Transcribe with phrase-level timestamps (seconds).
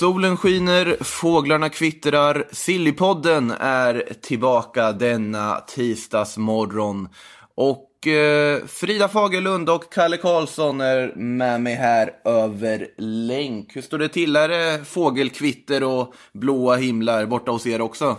[0.00, 7.08] Solen skiner, fåglarna kvittrar, Sillypodden är tillbaka denna tisdagsmorgon.
[7.54, 13.76] Och eh, Frida Fagerlund och Kalle Karlsson är med mig här över länk.
[13.76, 14.36] Hur står det till?
[14.36, 18.16] Är det fågelkvitter och blåa himlar borta hos er också?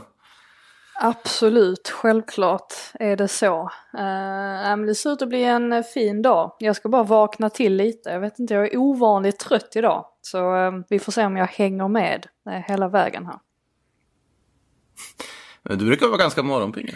[1.00, 3.62] Absolut, självklart är det så.
[3.98, 6.56] Uh, det ser ut att bli en eh, fin dag.
[6.60, 8.10] Jag ska bara vakna till lite.
[8.10, 10.06] Jag vet inte, jag är ovanligt trött idag.
[10.22, 13.40] Så uh, vi får se om jag hänger med uh, hela vägen här.
[15.64, 16.96] Du brukar vara ganska morgonpigg.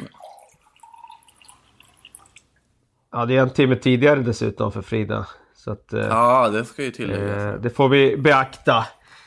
[3.12, 5.28] Ja, det är en timme tidigare dessutom för Frida.
[5.56, 7.44] Så att, eh, Ja, det ska ju tilläggas.
[7.44, 8.86] eh, det får vi beakta.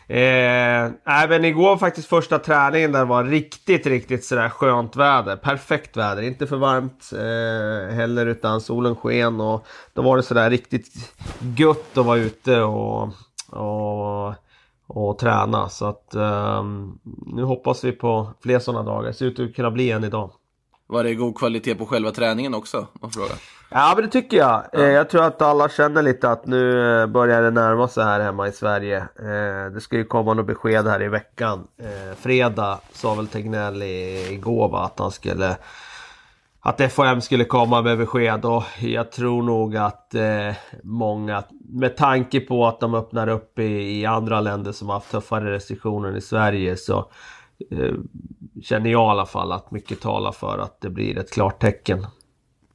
[0.09, 5.37] Eh, även igår faktiskt första träningen där var riktigt, riktigt sådär skönt väder.
[5.37, 10.51] Perfekt väder, inte för varmt eh, heller utan solen sken och då var det sådär
[10.51, 11.15] riktigt
[11.57, 13.09] gött att vara ute och,
[13.49, 14.35] och,
[14.87, 15.69] och träna.
[15.69, 19.07] Så att ehm, nu hoppas vi på fler sådana dagar.
[19.07, 20.31] Det ser ut att kunna bli en idag.
[20.87, 22.87] Var det god kvalitet på själva träningen också?
[23.01, 23.37] Man frågar.
[23.71, 24.65] Ja men det tycker jag.
[24.73, 28.21] Eh, jag tror att alla känner lite att nu eh, börjar det närma sig här
[28.21, 28.97] hemma i Sverige.
[28.99, 31.67] Eh, det ska ju komma något besked här i veckan.
[32.17, 35.57] Fredag sa väl Tegnell igår va, att han skulle
[36.61, 42.41] att FHM skulle komma med besked och jag tror nog att eh, många med tanke
[42.41, 46.17] på att de öppnar upp i, i andra länder som har haft tuffare restriktioner än
[46.17, 47.11] i Sverige så
[47.71, 47.95] eh,
[48.63, 52.07] känner jag i alla fall att mycket talar för att det blir ett klart tecken.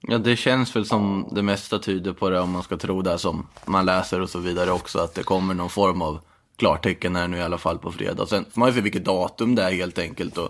[0.02, 3.18] Ja, det känns väl som det mesta tyder på det om man ska tro det
[3.18, 5.00] som man läser och så vidare också.
[5.00, 6.20] Att det kommer någon form av
[6.58, 8.26] klartecken här nu i alla fall på fredag.
[8.26, 10.50] Sen får man ju se vilket datum det är helt enkelt och,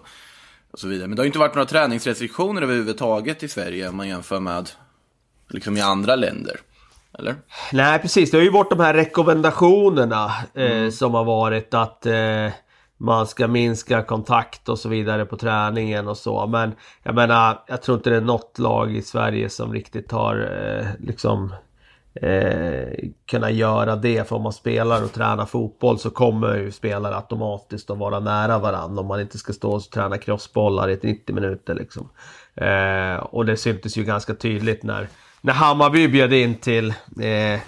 [0.74, 1.08] och så vidare.
[1.08, 4.70] Men det har ju inte varit några träningsrestriktioner överhuvudtaget i Sverige om man jämför med
[5.50, 6.60] liksom i andra länder.
[7.20, 7.36] Eller?
[7.72, 12.50] Nej precis, det har ju varit de här rekommendationerna eh, som har varit att eh,
[12.98, 16.48] man ska minska kontakt och så vidare på träningen och så.
[16.48, 20.36] Men jag menar, jag tror inte det är något lag i Sverige som riktigt har
[20.36, 21.54] eh, liksom
[22.16, 24.28] eh, kunna göra det.
[24.28, 28.60] För om man spelar och tränar fotboll så kommer ju spelare automatiskt att vara nära
[28.60, 29.02] varandra.
[29.02, 32.10] Om man inte ska stå och träna crossbollar i 90 minuter liksom.
[32.56, 35.08] Eh, och det syntes ju ganska tydligt när,
[35.42, 37.60] när Hammarby bjöd in till eh,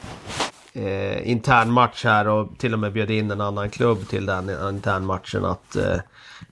[0.73, 5.45] eh, internmatch här och till och med bjöd in en annan klubb till den internmatchen.
[5.45, 5.97] Att, eh,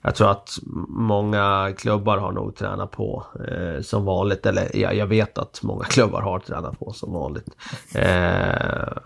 [0.02, 4.46] jag tror att många klubbar har nog tränat på eh, som vanligt.
[4.46, 7.48] Eller ja, jag vet att många klubbar har tränat på som vanligt.
[7.94, 8.96] Eh,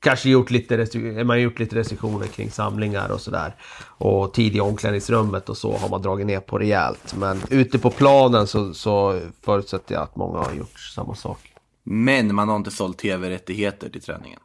[0.00, 3.54] kanske gjort lite, restri- man gjort lite restriktioner kring samlingar och sådär.
[3.86, 7.14] Och tid i omklädningsrummet och så har man dragit ner på rejält.
[7.18, 11.38] Men ute på planen så, så förutsätter jag att många har gjort samma sak.
[11.82, 14.40] Men man har inte sålt tv-rättigheter till träningen.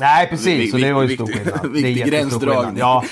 [0.00, 1.72] Nej precis, så det var ju Viktig- stor skillnad.
[1.72, 2.78] viktig gränsdragning.
[2.78, 3.04] Ja,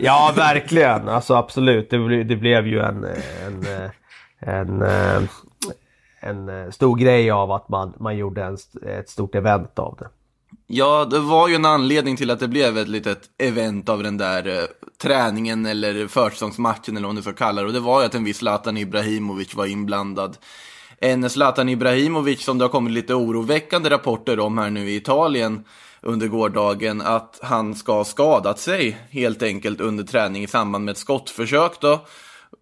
[0.00, 1.90] ja verkligen, alltså absolut.
[1.90, 3.04] Det, ble, det blev ju en,
[3.46, 3.66] en,
[4.40, 4.82] en,
[6.20, 8.56] en, en stor grej av att man, man gjorde en,
[8.98, 10.08] ett stort event av det.
[10.66, 14.16] Ja, det var ju en anledning till att det blev ett litet event av den
[14.18, 14.64] där eh,
[15.02, 17.66] träningen eller försäsongsmatchen eller vad man nu ska kalla det.
[17.66, 20.36] Och det var ju att en viss Zlatan Ibrahimovic var inblandad.
[21.00, 25.64] En Zlatan Ibrahimovic som det har kommit lite oroväckande rapporter om här nu i Italien
[26.06, 30.92] under gårdagen att han ska ha skadat sig helt enkelt under träning i samband med
[30.92, 32.00] ett skottförsök då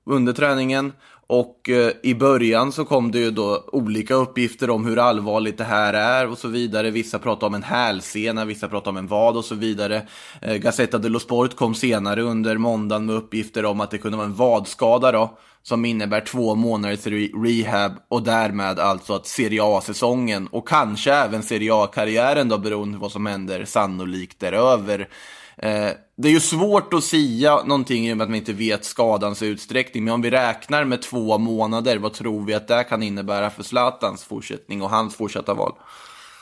[0.06, 0.92] under träningen.
[1.26, 5.64] Och eh, i början så kom det ju då olika uppgifter om hur allvarligt det
[5.64, 6.90] här är och så vidare.
[6.90, 10.02] Vissa pratar om en hälsena, vissa pratar om en vad och så vidare.
[10.42, 14.26] Eh, Gazzetta dello Sport kom senare under måndagen med uppgifter om att det kunde vara
[14.26, 15.38] en vadskada då.
[15.66, 17.06] Som innebär två månaders
[17.44, 23.02] rehab och därmed alltså att Serie A-säsongen och kanske även Serie A-karriären då beroende på
[23.02, 25.08] vad som händer sannolikt är över.
[25.56, 28.84] Eh, det är ju svårt att sia någonting i och med att man inte vet
[28.84, 33.02] skadans utsträckning, men om vi räknar med två månader, vad tror vi att det kan
[33.02, 35.72] innebära för Zlatans fortsättning och hans fortsatta val?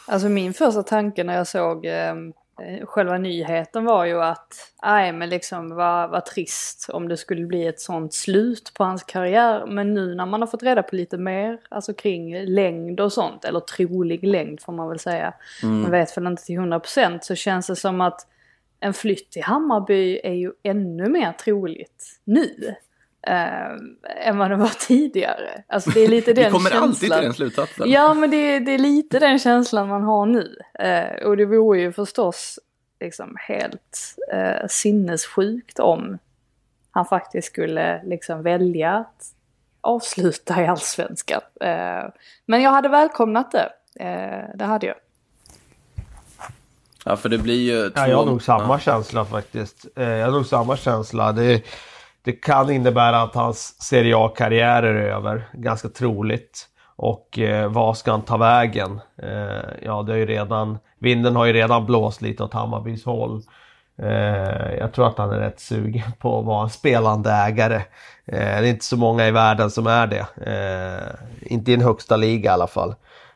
[0.06, 2.14] Alltså min första tanke när jag såg eh,
[2.84, 7.66] själva nyheten var ju att, nej men liksom vad, vad trist om det skulle bli
[7.66, 9.66] ett sånt slut på hans karriär.
[9.66, 13.44] Men nu när man har fått reda på lite mer, alltså kring längd och sånt,
[13.44, 15.34] eller trolig längd får man väl säga.
[15.82, 18.26] Man vet väl inte till 100% så känns det som att
[18.80, 22.74] en flytt till Hammarby är ju ännu mer troligt nu.
[23.26, 25.62] Eh, än vad det var tidigare.
[25.68, 26.88] Alltså det är lite den Vi kommer känslan.
[26.88, 27.90] alltid till den slutsatsen.
[27.90, 30.56] Ja men det, det är lite den känslan man har nu.
[30.78, 32.58] Eh, och det vore ju förstås
[33.00, 33.98] liksom helt
[34.32, 36.18] eh, sinnessjukt om
[36.90, 39.24] han faktiskt skulle liksom välja att
[39.80, 41.40] avsluta i allsvenskan.
[41.60, 42.04] Eh,
[42.46, 43.72] men jag hade välkomnat det.
[44.04, 44.96] Eh, det hade jag.
[47.04, 48.00] Ja, för det blir ju två...
[48.00, 48.78] Ja, jag har nog samma Ja.
[48.78, 49.86] känsla faktiskt.
[49.96, 51.32] Eh, Jag har nog samma känsla.
[51.32, 51.62] Det,
[52.24, 55.48] det kan innebära att hans Serie A-karriär är över.
[55.52, 56.68] Ganska troligt.
[56.96, 59.00] Och eh, vad ska han ta vägen?
[59.22, 60.78] Eh, ja, det är ju redan...
[60.98, 63.42] Vinden har ju redan blåst lite åt Hammarbys håll.
[63.98, 67.76] Eh, jag tror att han är rätt sugen på att vara en spelande ägare.
[68.26, 70.26] Eh, det är inte så många i världen som är det.
[70.46, 72.94] Eh, inte i en högsta liga i alla fall.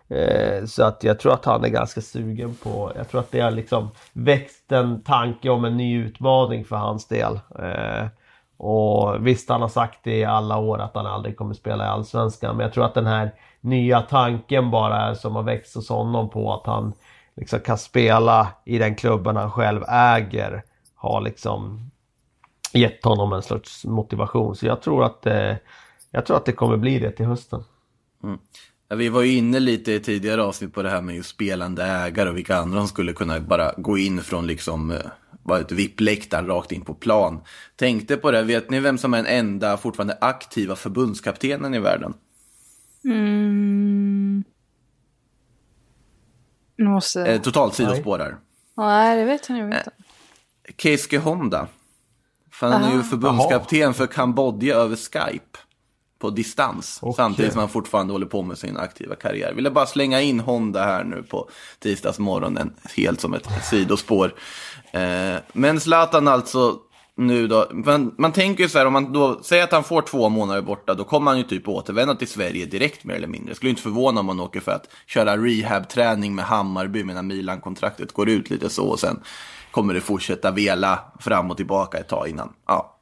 [0.08, 3.40] Eh, så att jag tror att han är ganska sugen på, jag tror att det
[3.40, 7.40] har liksom växt en tanke om en ny utmaning för hans del.
[7.58, 8.06] Eh,
[8.56, 11.88] och visst, han har sagt det i alla år att han aldrig kommer spela i
[11.88, 15.88] Allsvenskan, men jag tror att den här nya tanken bara är som har växt hos
[15.88, 16.92] honom på att han
[17.36, 20.62] liksom kan spela i den klubben han själv äger.
[20.94, 21.90] Har liksom
[22.72, 24.56] gett honom en slags motivation.
[24.56, 25.54] Så jag tror att, eh,
[26.10, 27.64] jag tror att det kommer bli det till hösten.
[28.22, 28.38] Mm.
[28.88, 31.84] Ja, vi var ju inne lite i tidigare avsnitt på det här med just spelande
[31.84, 34.98] ägare och vilka andra som skulle kunna bara gå in från liksom eh,
[35.46, 37.40] eh, vad ett VIP-läktaren rakt in på plan.
[37.76, 42.14] Tänkte på det, vet ni vem som är den enda fortfarande aktiva förbundskaptenen i världen?
[43.04, 44.44] Mm.
[46.76, 47.26] Nu måste...
[47.26, 48.37] Eh, totalt sidospår här.
[48.76, 49.90] Nej, det vet jag inte.
[50.78, 51.69] Keisuke Honda.
[52.50, 53.02] För han är ju Aha.
[53.02, 55.58] förbundskapten för Kambodja över Skype.
[56.18, 56.98] På distans.
[57.02, 57.14] Okej.
[57.16, 59.52] Samtidigt som han fortfarande håller på med sin aktiva karriär.
[59.52, 61.48] Ville bara slänga in Honda här nu på
[61.78, 62.74] tisdagsmorgonen.
[62.96, 64.34] Helt som ett sidospår.
[64.92, 66.78] Eh, men Zlatan alltså
[67.16, 67.68] nu då.
[67.72, 70.62] Man, man tänker ju så här om man då säger att han får två månader
[70.62, 70.94] borta.
[70.94, 73.54] Då kommer han ju typ återvända till Sverige direkt mer eller mindre.
[73.54, 78.28] Skulle inte förvåna om han åker för att köra rehab-träning med Hammarby medan Milan-kontraktet går
[78.28, 78.86] ut lite så.
[78.86, 79.20] Och sen
[79.70, 82.52] kommer det fortsätta vela fram och tillbaka ett tag innan.
[82.66, 82.95] Ja,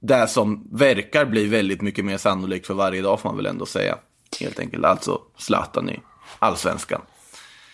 [0.00, 3.66] det som verkar bli väldigt mycket mer sannolikt för varje dag får man väl ändå
[3.66, 3.98] säga.
[4.40, 6.00] Helt enkelt, alltså Zlatan i
[6.38, 7.00] allsvenskan.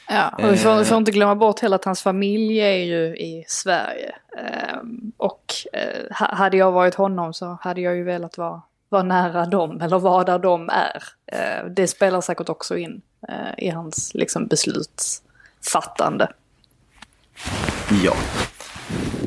[0.09, 3.17] Ja, och vi får, vi får inte glömma bort heller att hans familj är ju
[3.17, 4.15] i Sverige.
[4.39, 9.03] Ehm, och eh, ha- hade jag varit honom så hade jag ju velat vara, vara
[9.03, 11.03] nära dem eller vara där de är.
[11.27, 16.33] Eh, det spelar säkert också in eh, i hans liksom, beslutsfattande.
[18.05, 18.15] Ja.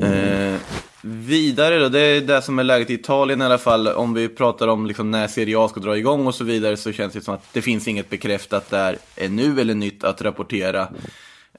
[0.07, 0.59] Eh,
[1.07, 3.87] vidare då, det är det som är läget i Italien i alla fall.
[3.87, 6.91] Om vi pratar om liksom när Serie A ska dra igång och så vidare så
[6.91, 10.87] känns det som att det finns inget bekräftat där ännu eller nytt att rapportera.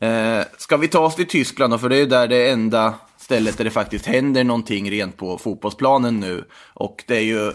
[0.00, 2.94] Eh, ska vi ta oss till Tyskland då, för det är ju där det enda
[3.18, 6.44] stället där det faktiskt händer någonting rent på fotbollsplanen nu.
[6.74, 7.52] Och det är ju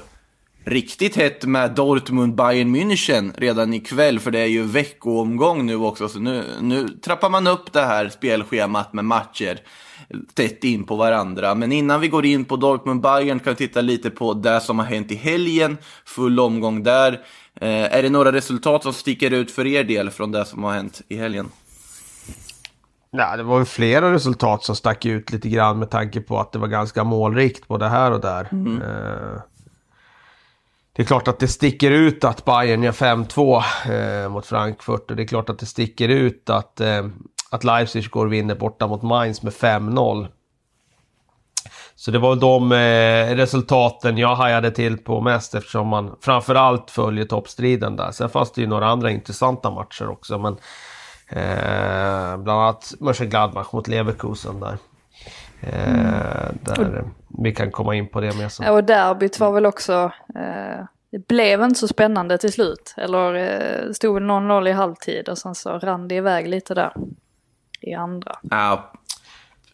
[0.65, 6.09] riktigt hett med Dortmund Bayern München redan ikväll för det är ju veckoomgång nu också
[6.09, 9.59] så nu, nu trappar man upp det här spelschemat med matcher
[10.33, 11.55] tätt in på varandra.
[11.55, 14.79] Men innan vi går in på Dortmund Bayern kan vi titta lite på det som
[14.79, 17.13] har hänt i helgen, full omgång där.
[17.61, 20.73] Eh, är det några resultat som sticker ut för er del från det som har
[20.73, 21.49] hänt i helgen?
[23.11, 26.51] Nej, det var ju flera resultat som stack ut lite grann med tanke på att
[26.51, 28.47] det var ganska målrikt både här och där.
[28.53, 29.41] Eh,
[30.95, 35.17] det är klart att det sticker ut att Bayern gör 5-2 eh, mot Frankfurt och
[35.17, 37.07] det är klart att det sticker ut att, eh,
[37.53, 40.27] att Leipzig går och vinner borta mot Mainz med 5-0.
[41.95, 46.91] Så det var väl de eh, resultaten jag hajade till på mest eftersom man framförallt
[46.91, 48.11] följer toppstriden där.
[48.11, 50.53] Sen fanns det ju några andra intressanta matcher också men
[51.29, 54.77] eh, bland annat Mönchengladbach mot Leverkusen där.
[55.61, 57.03] Eh, där
[57.43, 58.73] vi kan komma in på det med sen.
[58.73, 62.93] Och derbyt var väl också, eh, det blev inte så spännande till slut.
[62.97, 66.93] Eller eh, stod väl 0-0 i halvtid och sen så rann det iväg lite där
[67.83, 68.35] i andra.
[68.41, 68.93] Ja,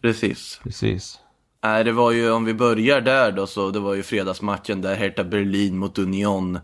[0.02, 0.60] precis.
[0.62, 1.18] Precis.
[1.62, 4.94] Nej, det var ju, om vi börjar där då, så det var ju fredagsmatchen där
[4.94, 6.58] Hertha Berlin mot Union.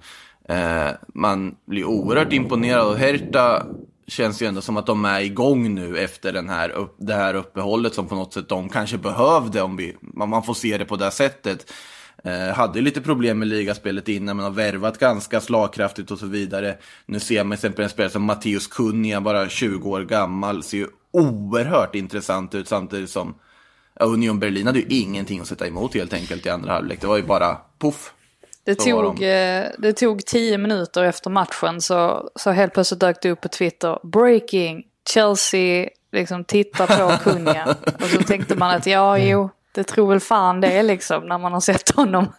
[0.49, 3.67] Eh, man blir oerhört imponerad och Hertha
[4.07, 7.35] känns ju ändå som att de är igång nu efter den här, upp, det här
[7.35, 10.97] uppehållet som på något sätt de kanske behövde, om vi, man får se det på
[10.97, 11.73] det sättet.
[12.25, 16.77] Eh, hade lite problem med ligaspelet innan, men har värvat ganska slagkraftigt och så vidare.
[17.07, 20.79] Nu ser man till exempel en spelare som Matteus Kunja, bara 20 år gammal, ser
[20.79, 23.35] ju oerhört intressant ut samtidigt som
[24.01, 27.01] Union Berlin hade ju ingenting att sätta emot helt enkelt i andra halvlek.
[27.01, 28.13] Det var ju bara poff.
[28.65, 29.27] Det Så tog, de.
[29.27, 33.49] eh, det tog tio minuter efter matchen så, så helt plötsligt dök det upp på
[33.49, 33.99] Twitter.
[34.03, 34.83] Breaking!
[35.09, 37.69] Chelsea liksom tittar på kungen.
[38.01, 41.53] Och så tänkte man att ja, jo, det tror väl fan det liksom när man
[41.53, 42.33] har sett honom.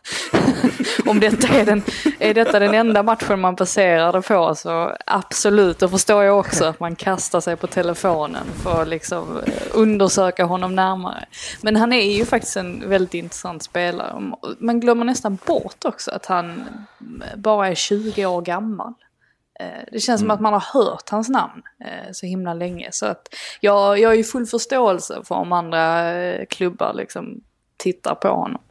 [1.06, 1.82] Om detta är, den,
[2.20, 6.66] är detta den enda matchen man passerar det på så absolut, då förstår jag också
[6.66, 11.26] att man kastar sig på telefonen för att liksom eh, undersöka honom närmare.
[11.62, 14.32] Men han är ju faktiskt en väldigt intressant spelare.
[14.60, 16.64] Man glömmer nästan bort också att han
[17.36, 18.94] bara är 20 år gammal.
[19.60, 22.90] Eh, det känns som att man har hört hans namn eh, så himla länge.
[22.92, 23.28] Så att
[23.60, 27.42] jag, jag är ju full förståelse för om andra eh, klubbar liksom
[27.78, 28.62] tittar på honom.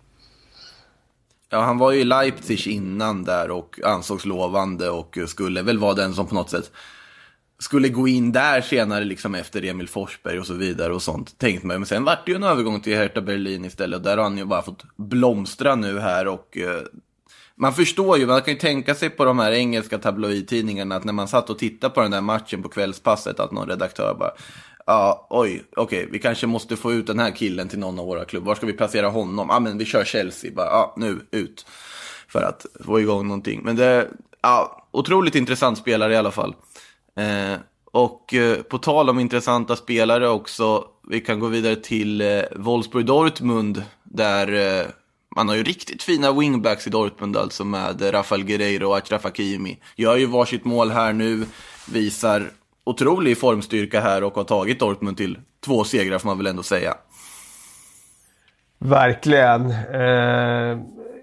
[1.51, 5.95] Ja, han var ju i Leipzig innan där och ansågs lovande och skulle väl vara
[5.95, 6.73] den som på något sätt
[7.59, 11.39] skulle gå in där senare liksom efter Emil Forsberg och så vidare och sånt.
[11.39, 13.97] Tänkte man, men sen vart det ju en övergång till Hertha Berlin istället.
[13.97, 16.83] och Där har han ju bara fått blomstra nu här och eh,
[17.55, 21.13] man förstår ju, man kan ju tänka sig på de här engelska tabloidtidningarna att när
[21.13, 24.31] man satt och tittade på den där matchen på kvällspasset att någon redaktör bara
[24.87, 28.07] Ja, oj, okej, okay, vi kanske måste få ut den här killen till någon av
[28.07, 28.47] våra klubbar.
[28.47, 29.47] Var ska vi placera honom?
[29.51, 30.53] Ja, men vi kör Chelsea.
[30.53, 31.67] Bara, ja, nu, ut.
[32.29, 33.61] För att få igång någonting.
[33.65, 34.09] Men det är
[34.43, 36.55] ja, otroligt intressant spelare i alla fall.
[37.17, 37.59] Eh,
[37.91, 43.07] och eh, på tal om intressanta spelare också, vi kan gå vidare till eh, Wolfsburg
[43.07, 44.87] Dortmund, där eh,
[45.37, 49.79] man har ju riktigt fina wingbacks i Dortmund alltså med Rafael Guerreiro och Achraf Hakimi.
[49.97, 51.47] Gör ju varsitt mål här nu,
[51.87, 52.51] visar
[52.87, 56.95] otrolig formstyrka här och har tagit Dortmund till två segrar får man väl ändå säga.
[58.79, 59.71] Verkligen.
[59.71, 60.79] Eh,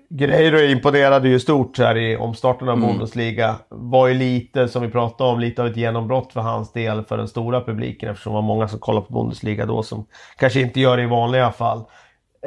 [0.10, 2.90] Guerreiro imponerade ju stort här i omstarten av mm.
[2.90, 3.56] Bundesliga.
[3.70, 7.18] Var ju lite, som vi pratade om, lite av ett genombrott för hans del för
[7.18, 10.06] den stora publiken eftersom det var många som kollade på Bundesliga då som
[10.38, 11.86] kanske inte gör det i vanliga fall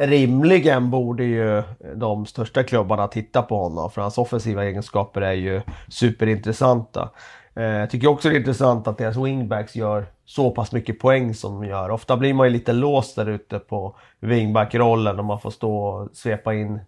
[0.00, 1.62] rimligen borde ju
[1.96, 7.10] de största klubbarna titta på honom för hans offensiva egenskaper är ju superintressanta.
[7.56, 11.34] Eh, jag tycker också det är intressant att deras wingbacks gör så pass mycket poäng
[11.34, 11.90] som de gör.
[11.90, 16.08] Ofta blir man ju lite låst där ute på wingback-rollen och man får stå och
[16.12, 16.80] svepa in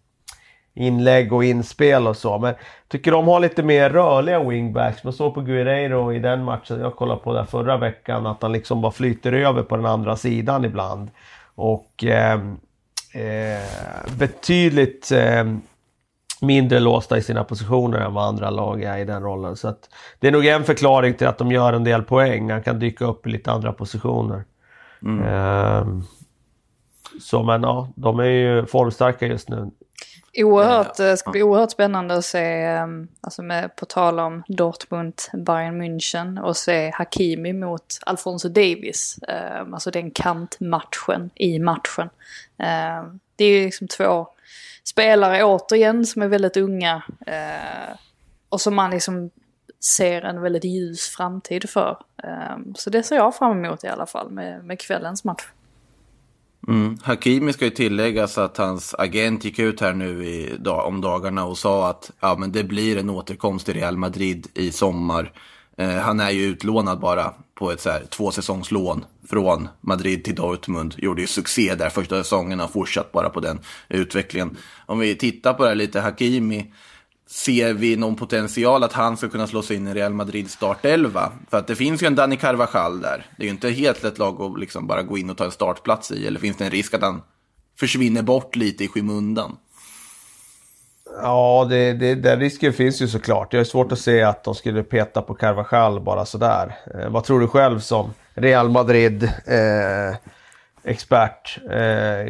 [0.75, 2.39] inlägg och inspel och så.
[2.39, 5.05] Men jag tycker de har lite mer rörliga wingbacks.
[5.05, 8.53] Man såg på Guerreiro i den matchen jag kollade på där förra veckan att han
[8.53, 11.11] liksom bara flyter över på den andra sidan ibland.
[11.55, 12.41] Och eh,
[13.15, 13.63] eh,
[14.19, 15.45] betydligt eh,
[16.41, 19.57] mindre låsta i sina positioner än vad andra lag är i den rollen.
[19.57, 22.51] Så att det är nog en förklaring till att de gör en del poäng.
[22.51, 24.45] Han kan dyka upp i lite andra positioner.
[25.03, 25.25] Mm.
[25.25, 25.87] Eh,
[27.21, 29.71] så men ja, de är ju formstarka just nu.
[30.37, 35.15] Oerhört, det ska bli oerhört spännande att se, ehm, alltså med, på tal om Dortmund,
[35.33, 39.19] Bayern München och se Hakimi mot Alfonso Davis.
[39.29, 42.11] Ehm, alltså den kantmatchen i matchen.
[42.59, 44.27] Ehm, det är ju liksom två
[44.91, 47.03] spelare återigen som är väldigt unga.
[47.27, 47.97] Eh,
[48.49, 49.31] och som man liksom
[49.85, 51.97] ser en väldigt ljus framtid för.
[52.23, 55.43] Ehm, så det ser jag fram emot i alla fall med, med kvällens match.
[56.69, 56.99] Mm.
[57.03, 61.59] Hakimi ska ju tilläggas att hans agent gick ut här nu i, om dagarna och
[61.59, 65.33] sa att ja, men det blir en återkomst i Real Madrid i sommar.
[65.79, 70.95] Eh, han är ju utlånad bara på ett så här, tvåsäsongslån från Madrid till Dortmund.
[70.99, 74.57] Gjorde ju succé där första säsongen och fortsatt bara på den utvecklingen.
[74.87, 76.73] Om vi tittar på det här lite, Hakimi
[77.31, 81.33] Ser vi någon potential att han ska kunna slå sig in i Real Madrid startelva?
[81.51, 83.27] För att det finns ju en Dani Carvajal där.
[83.37, 85.51] Det är ju inte helt lätt lag att liksom bara gå in och ta en
[85.51, 86.27] startplats i.
[86.27, 87.23] Eller finns det en risk att han
[87.79, 89.57] försvinner bort lite i skymundan?
[91.23, 93.51] Ja, det, det, den risken finns ju såklart.
[93.51, 96.77] Det är svårt att se att de skulle peta på Carvajal bara sådär.
[96.95, 99.31] Eh, vad tror du själv som Real Madrid?
[99.47, 100.17] Eh.
[100.85, 101.77] Eh,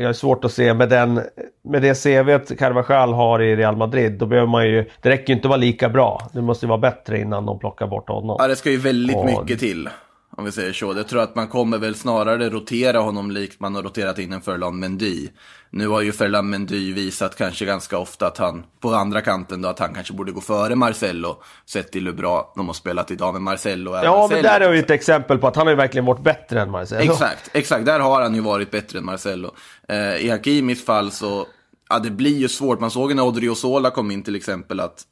[0.01, 1.21] jag har svårt att se med, den,
[1.63, 4.13] med det CV Carvajal har i Real Madrid.
[4.13, 6.29] Då behöver man ju, det räcker ju inte att vara lika bra.
[6.33, 8.37] Det måste vara bättre innan de plockar bort honom.
[8.39, 9.25] Ja, det ska ju väldigt och...
[9.25, 9.89] mycket till.
[10.39, 10.95] Om vi säger så.
[10.97, 14.41] Jag tror att man kommer väl snarare rotera honom likt man har roterat in en
[14.41, 15.29] Ferland Mendy.
[15.71, 19.69] Nu har ju Ferland Mendy visat kanske ganska ofta att han, på andra kanten då,
[19.69, 21.43] att han kanske borde gå före Marcello.
[21.67, 23.91] Sett till hur bra de har spelat idag med Marcello.
[23.91, 24.29] Ja, Marcello.
[24.29, 26.71] men där är ju ett exempel på att han har ju verkligen varit bättre än
[26.71, 27.13] Marcello.
[27.13, 27.87] Exakt, exakt.
[27.87, 29.55] Där har han ju varit bättre än Marcello.
[29.89, 31.47] Eh, I Hakimis fall så,
[31.89, 32.81] ja det blir ju svårt.
[32.81, 35.05] Man såg när Odriozola kom in till exempel att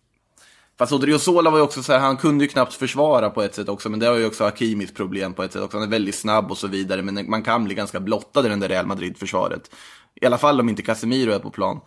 [0.78, 3.68] Fast Odriozola var ju också så här, han kunde ju knappt försvara på ett sätt
[3.68, 5.76] också, men det var ju också Hakimis problem på ett sätt också.
[5.76, 8.60] Han är väldigt snabb och så vidare, men man kan bli ganska blottad i den
[8.60, 9.70] där Real Madrid-försvaret.
[10.20, 11.80] I alla fall om inte Casemiro är på plan.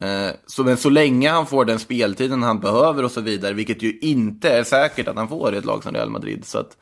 [0.00, 3.82] Eh, så, men så länge han får den speltiden han behöver och så vidare, vilket
[3.82, 6.44] ju inte är säkert att han får i ett lag som Real Madrid.
[6.44, 6.76] Så att,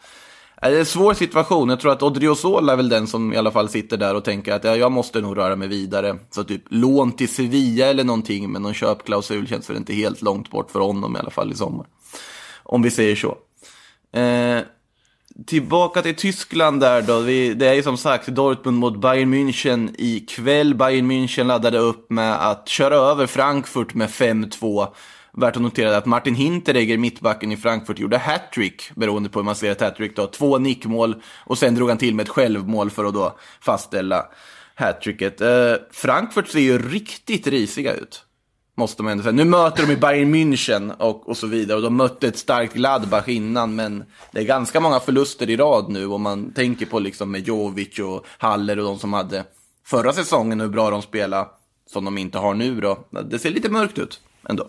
[0.63, 1.69] Äh, det är en svår situation.
[1.69, 4.53] Jag tror att Odriozola är väl den som i alla fall sitter där och tänker
[4.53, 6.19] att ja, jag måste nog röra mig vidare.
[6.31, 10.51] Så typ lån till Sevilla eller någonting med någon köpklausul känns väl inte helt långt
[10.51, 11.87] bort för honom i alla fall i sommar.
[12.63, 13.39] Om vi säger så.
[14.19, 14.61] Eh,
[15.47, 17.21] tillbaka till Tyskland där då.
[17.21, 20.75] Vi, det är ju som sagt Dortmund mot Bayern München ikväll.
[20.75, 24.89] Bayern München laddade upp med att köra över Frankfurt med 5-2.
[25.39, 29.55] Värt att notera att Martin Hinteregger, mittbacken i Frankfurt, gjorde hattrick, beroende på hur man
[29.55, 30.27] ser ett hattrick då.
[30.27, 34.27] Två nickmål och sen drog han till med ett självmål för att då fastställa
[34.75, 35.41] hattricket.
[35.41, 38.25] Eh, Frankfurt ser ju riktigt risiga ut.
[38.77, 39.33] Måste man ändå säga.
[39.33, 41.77] Nu möter de i Bayern München och, och så vidare.
[41.77, 43.75] Och de mötte ett starkt Gladbach innan.
[43.75, 46.07] Men det är ganska många förluster i rad nu.
[46.07, 49.45] Om man tänker på liksom med Jovic och Haller och de som hade
[49.87, 51.49] förra säsongen och hur bra de spelade.
[51.87, 52.99] Som de inte har nu då.
[53.31, 54.69] Det ser lite mörkt ut ändå.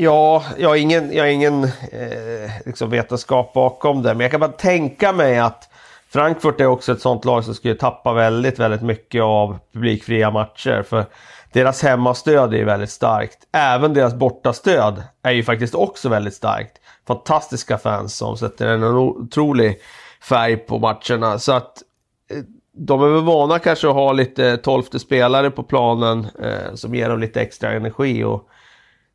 [0.00, 4.14] Ja, jag har ingen, jag har ingen eh, liksom vetenskap bakom det.
[4.14, 5.68] Men jag kan bara tänka mig att
[6.08, 10.82] Frankfurt är också ett sånt lag som skulle tappa väldigt, väldigt mycket av publikfria matcher.
[10.82, 11.04] För
[11.52, 13.38] deras hemmastöd är ju väldigt starkt.
[13.52, 16.72] Även deras bortastöd är ju faktiskt också väldigt starkt.
[17.06, 19.78] Fantastiska fans som sätter en otrolig
[20.22, 21.38] färg på matcherna.
[21.38, 21.82] Så att
[22.30, 26.94] eh, de är väl vana kanske att ha lite tolfte spelare på planen eh, som
[26.94, 28.24] ger dem lite extra energi.
[28.24, 28.57] Och Eh,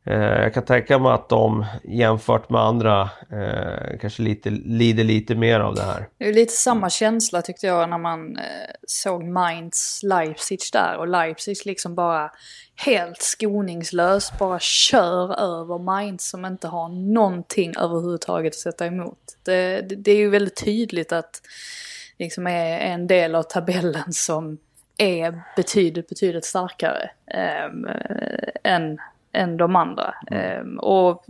[0.06, 5.34] Eh, jag kan tänka mig att de jämfört med andra eh, kanske lite, lider lite
[5.34, 6.08] mer av det här.
[6.18, 8.42] Det är lite samma känsla tyckte jag när man eh,
[8.86, 12.30] såg Mainz Leipzig där och Leipzig liksom bara
[12.76, 19.18] helt skoningslöst bara kör över Mainz som inte har någonting överhuvudtaget att sätta emot.
[19.42, 21.42] Det, det, det är ju väldigt tydligt att
[22.18, 24.58] liksom är en del av tabellen som
[24.96, 28.98] är betydligt, betydligt starkare ehm, eh, än
[29.34, 30.14] än de andra.
[30.26, 30.60] Mm.
[30.60, 31.24] Ehm, och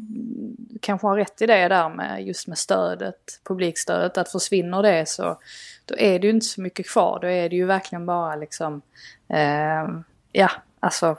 [0.80, 5.38] kanske har rätt i det där med just med stödet, publikstödet, att försvinner det så
[5.84, 7.18] då är det ju inte så mycket kvar.
[7.20, 8.82] Då är det ju verkligen bara liksom,
[9.28, 9.88] eh,
[10.32, 11.16] ja, alltså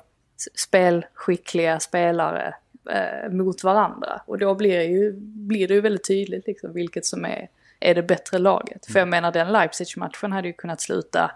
[0.56, 2.56] spelskickliga spelare
[2.90, 4.22] eh, mot varandra.
[4.26, 7.50] Och då blir, ju, blir det ju väldigt tydligt liksom vilket som är,
[7.80, 8.88] är det bättre laget.
[8.88, 8.94] Mm.
[8.94, 11.32] För jag menar den Leipzig-matchen hade ju kunnat sluta,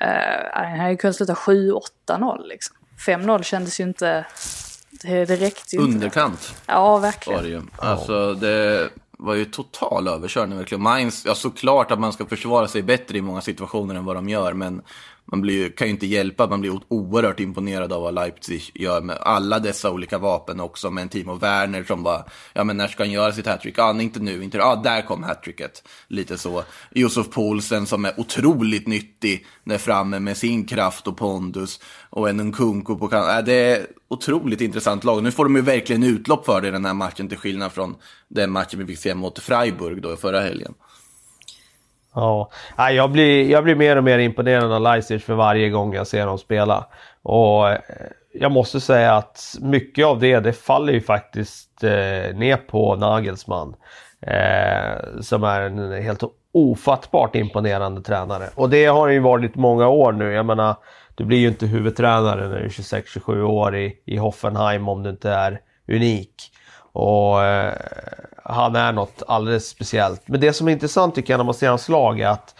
[0.00, 2.76] eh, hade ju kunnat sluta 7-8-0 liksom.
[3.06, 4.26] 5-0 kändes ju inte
[5.02, 6.32] det, räckte ju Underkant.
[6.32, 6.62] Inte.
[6.66, 7.38] Ja, verkligen.
[7.38, 7.62] Var det ju.
[7.78, 10.82] Alltså, det var ju total överkörning verkligen.
[10.82, 14.28] Mainz, ja såklart att man ska försvara sig bättre i många situationer än vad de
[14.28, 14.82] gör, men
[15.32, 19.00] man blir, kan ju inte hjälpa att man blir oerhört imponerad av vad Leipzig gör
[19.00, 22.88] med alla dessa olika vapen också med en Timo Werner som bara, ja men när
[22.88, 23.78] ska han göra sitt hattrick?
[23.78, 25.88] Ah, ja, inte nu, inte Ja, ah, där kom hattricket.
[26.08, 26.62] Lite så.
[26.90, 32.36] Josef Poulsen som är otroligt nyttig där framme med sin kraft och pondus och en
[32.36, 33.38] Nkunku på kanten.
[33.38, 35.22] Äh, det är otroligt intressant lag.
[35.22, 37.96] Nu får de ju verkligen utlopp för det i den här matchen till skillnad från
[38.28, 40.74] den matchen vi fick se mot Freiburg då förra helgen.
[42.16, 42.50] Ja,
[42.90, 46.26] jag blir, jag blir mer och mer imponerad av Leipzig för varje gång jag ser
[46.26, 46.86] dem spela.
[47.22, 47.78] Och eh,
[48.32, 53.74] jag måste säga att mycket av det, det faller ju faktiskt eh, ner på Nagelsmann.
[54.20, 58.48] Eh, som är en helt ofattbart imponerande tränare.
[58.54, 60.32] Och det har ju varit många år nu.
[60.32, 60.76] Jag menar,
[61.14, 65.10] du blir ju inte huvudtränare när du är 26-27 år i, i Hoffenheim om du
[65.10, 66.34] inte är unik.
[66.92, 67.72] Och eh,
[68.48, 70.28] han är något alldeles speciellt.
[70.28, 72.54] Men det som är intressant tycker jag när man ser hans lag är att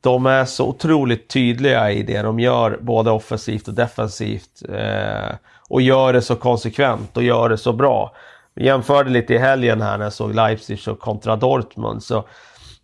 [0.00, 4.62] de är så otroligt tydliga i det de gör, både offensivt och defensivt.
[4.68, 5.36] Eh,
[5.68, 8.12] och gör det så konsekvent och gör det så bra.
[8.54, 12.02] Jag jämförde lite i helgen här när jag såg Leipzig och kontra Dortmund.
[12.02, 12.24] Så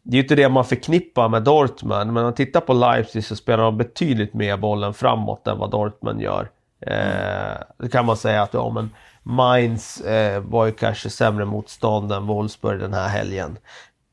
[0.03, 3.25] det är ju inte det man förknippar med Dortmund, men om man tittar på Leipzig
[3.25, 6.51] så spelar de betydligt mer bollen framåt än vad Dortmund gör.
[6.87, 8.91] Eh, det kan man säga att ja, men
[9.25, 13.59] Mainz eh, var ju kanske sämre motstånd än Wolfsburg den här helgen.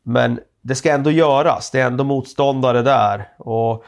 [0.03, 3.29] Men det ska ändå göras, det är ändå motståndare där.
[3.37, 3.85] Och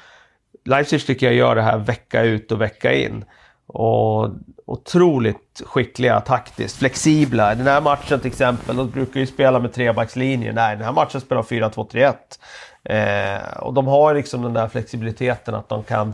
[0.65, 3.25] Leipzig tycker jag gör det här vecka ut och vecka in.
[3.67, 4.29] Och
[4.65, 7.55] otroligt skickliga taktiskt, flexibla.
[7.55, 10.53] Den här matchen till exempel, de brukar ju spela med trebackslinjer.
[10.53, 12.13] Nej, den här matchen spelar 4-2-3-1.
[12.83, 16.13] Eh, och de har liksom den där flexibiliteten att de kan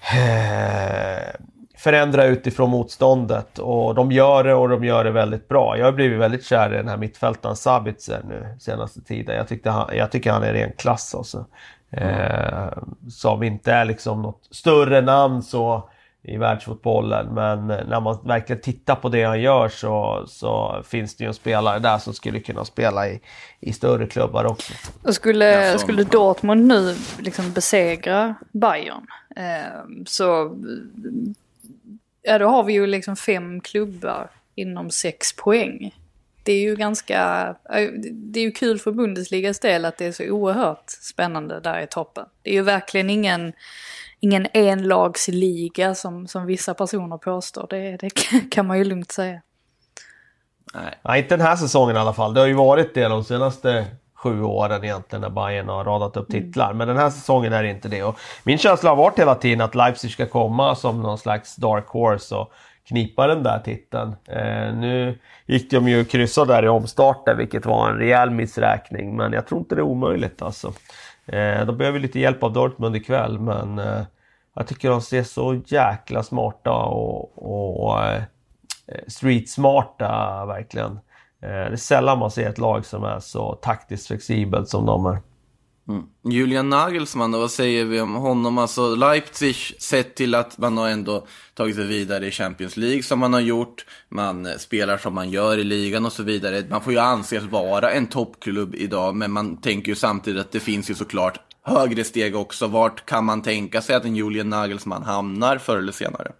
[0.00, 1.34] eh,
[1.76, 3.58] förändra utifrån motståndet.
[3.58, 5.78] Och de gör det och de gör det väldigt bra.
[5.78, 9.36] Jag har blivit väldigt kär i den här mittfältaren Sabitzer nu senaste tiden.
[9.36, 11.44] Jag, tyckte han, jag tycker han är ren klass alltså.
[11.90, 12.68] Eh,
[13.08, 15.88] som inte är liksom något större namn så
[16.22, 17.34] i världsfotbollen.
[17.34, 21.34] Men när man verkligen tittar på det han gör så, så finns det ju en
[21.34, 23.20] spelare där som skulle kunna spela i,
[23.60, 24.72] i större klubbar också.
[25.02, 30.56] Och skulle, ja, skulle Dortmund nu liksom besegra Bayern eh, så
[32.26, 35.94] ja, då har vi ju liksom fem klubbar inom sex poäng.
[36.42, 37.16] Det är ju ganska,
[38.12, 41.86] det är ju kul för Bundesligas del att det är så oerhört spännande där i
[41.86, 42.26] toppen.
[42.42, 43.52] Det är ju verkligen ingen,
[44.20, 47.66] ingen enlagsliga som, som vissa personer påstår.
[47.70, 48.10] Det, det
[48.50, 49.42] kan man ju lugnt säga.
[50.74, 50.98] Nej.
[51.02, 52.34] Nej, inte den här säsongen i alla fall.
[52.34, 53.86] Det har ju varit det de senaste
[54.26, 56.72] sju åren egentligen när Bayern har radat upp titlar.
[56.72, 58.02] Men den här säsongen är det inte det.
[58.02, 61.86] Och min känsla har varit hela tiden att Leipzig ska komma som någon slags dark
[61.88, 62.52] horse och
[62.88, 64.16] knipa den där titeln.
[64.28, 69.16] Eh, nu gick de ju kryssa där i omstarten vilket var en rejäl missräkning.
[69.16, 70.72] Men jag tror inte det är omöjligt alltså.
[71.26, 74.02] Eh, de behöver lite hjälp av Dortmund ikväll men eh,
[74.54, 78.22] jag tycker de ser så jäkla smarta och, och eh,
[79.06, 80.98] street-smarta verkligen.
[81.46, 85.06] Eh, det är sällan man ser ett lag som är så taktiskt flexibelt som de
[85.06, 85.18] är.
[85.88, 86.02] Mm.
[86.24, 88.58] Julian Nagelsmann då, vad säger vi om honom?
[88.58, 93.18] Alltså Leipzig, sett till att man har ändå tagit sig vidare i Champions League som
[93.18, 96.64] man har gjort, man eh, spelar som man gör i ligan och så vidare.
[96.70, 100.60] Man får ju anses vara en toppklubb idag, men man tänker ju samtidigt att det
[100.60, 102.66] finns ju såklart högre steg också.
[102.66, 106.32] Vart kan man tänka sig att en Julian Nagelsmann hamnar förr eller senare?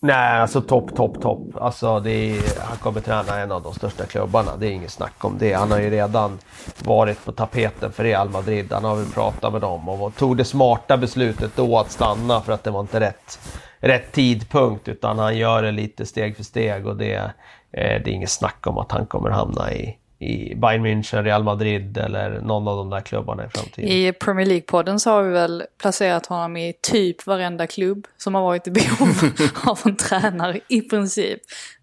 [0.00, 1.56] Nej, alltså topp, topp, topp.
[1.60, 4.56] Alltså, det är, han kommer träna en av de största klubbarna.
[4.56, 5.52] Det är inget snack om det.
[5.52, 6.38] Han har ju redan
[6.84, 8.72] varit på tapeten för Real Madrid.
[8.72, 12.52] Han har väl pratat med dem och tog det smarta beslutet då att stanna för
[12.52, 13.38] att det var inte rätt,
[13.80, 14.88] rätt tidpunkt.
[14.88, 17.32] Utan han gör det lite steg för steg och det, eh,
[17.72, 21.98] det är inget snack om att han kommer hamna i, i Bayern München, Real Madrid
[21.98, 23.90] eller någon av de där klubbarna i framtiden.
[23.90, 28.42] I Premier League-podden så har vi väl placerat honom i typ varenda klubb som har
[28.42, 29.30] varit i behov
[29.64, 31.40] av en tränare i princip.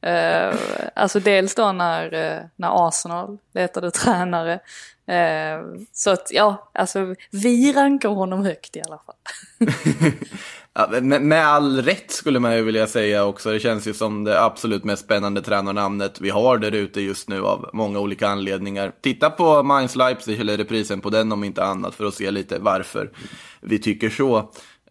[0.08, 0.60] Uh,
[0.96, 4.60] alltså dels då när, uh, när Arsenal letade tränare.
[5.10, 9.16] Uh, så att ja, alltså vi rankar honom högt i alla fall.
[11.02, 13.52] Med, all rätt skulle man ju vilja säga också.
[13.52, 17.46] Det känns ju som det absolut mest spännande tränarnamnet vi har där ute just nu
[17.46, 18.92] av många olika anledningar.
[19.02, 22.60] Titta på Mainz Leipzig eller reprisen på den om inte annat för att se lite
[22.60, 23.12] varför
[23.62, 24.38] vi tycker så.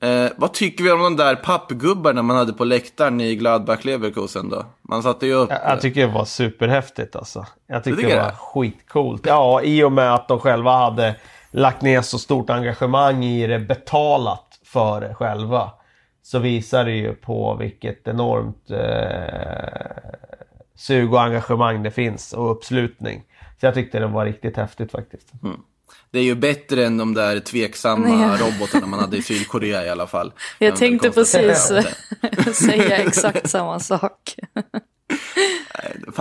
[0.01, 4.49] Eh, vad tycker vi om de där pappgubbarna man hade på läktaren i Gladbach Leverkusen
[4.49, 4.65] då?
[4.89, 5.51] Man satte ju upp...
[5.51, 7.47] Jag, jag tycker det var superhäftigt alltså.
[7.67, 8.37] Jag tycker, tycker det var det?
[8.39, 9.27] skitcoolt.
[9.27, 11.17] Ja, i och med att de själva hade
[11.53, 15.71] lagt ner så stort engagemang i det betalat för det själva.
[16.23, 20.13] Så visar det ju på vilket enormt eh,
[20.75, 23.23] sug och engagemang det finns och uppslutning.
[23.61, 25.33] Så jag tyckte det var riktigt häftigt faktiskt.
[25.43, 25.61] Mm.
[26.11, 28.47] Det är ju bättre än de där tveksamma ja.
[28.47, 30.33] robotarna man hade i Sydkorea i alla fall.
[30.59, 31.73] Jag tänkte precis
[32.55, 34.35] säga exakt samma sak.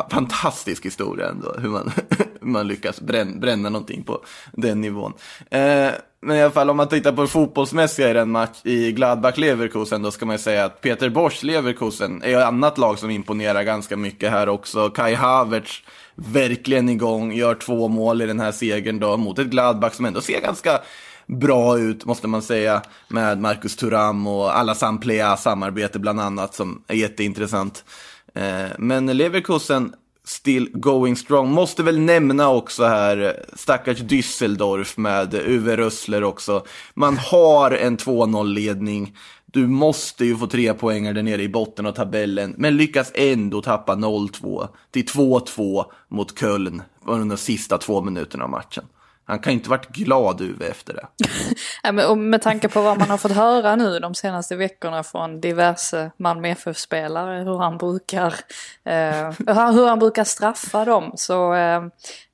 [0.10, 5.14] Fantastisk historia ändå, hur man, hur man lyckas bränna, bränna någonting på den nivån.
[5.50, 8.92] Eh, men i alla fall om man tittar på det fotbollsmässiga i den match i
[8.92, 13.10] Gladbach-Leverkusen, då ska man ju säga att Peter Bosch Leverkusen är ett annat lag som
[13.10, 14.90] imponerar ganska mycket här också.
[14.90, 15.84] Kai Havertz
[16.16, 20.22] verkligen igång, gör två mål i den här segern då mot ett Gladbach som ändå
[20.22, 20.80] ser ganska
[21.26, 26.84] bra ut, måste man säga, med Marcus Thuram och Alassane Plea samarbete bland annat som
[26.88, 27.84] är jätteintressant.
[28.34, 31.52] Eh, men Leverkusen still going strong.
[31.52, 36.65] Måste väl nämna också här eh, stackars Düsseldorf med Uwe Rössler också.
[36.94, 39.15] Man har en 2-0-ledning.
[39.46, 43.62] Du måste ju få tre poängar där nere i botten av tabellen, men lyckas ändå
[43.62, 48.86] tappa 0-2 till 2-2 mot Köln under de sista två minuterna av matchen.
[49.32, 51.08] Han kan inte varit glad Uwe efter det.
[51.84, 55.04] ja, men, och med tanke på vad man har fått höra nu de senaste veckorna
[55.04, 58.36] från diverse Malmö FF-spelare, hur han brukar,
[58.84, 59.32] eh,
[59.74, 61.84] hur han brukar straffa dem, så eh,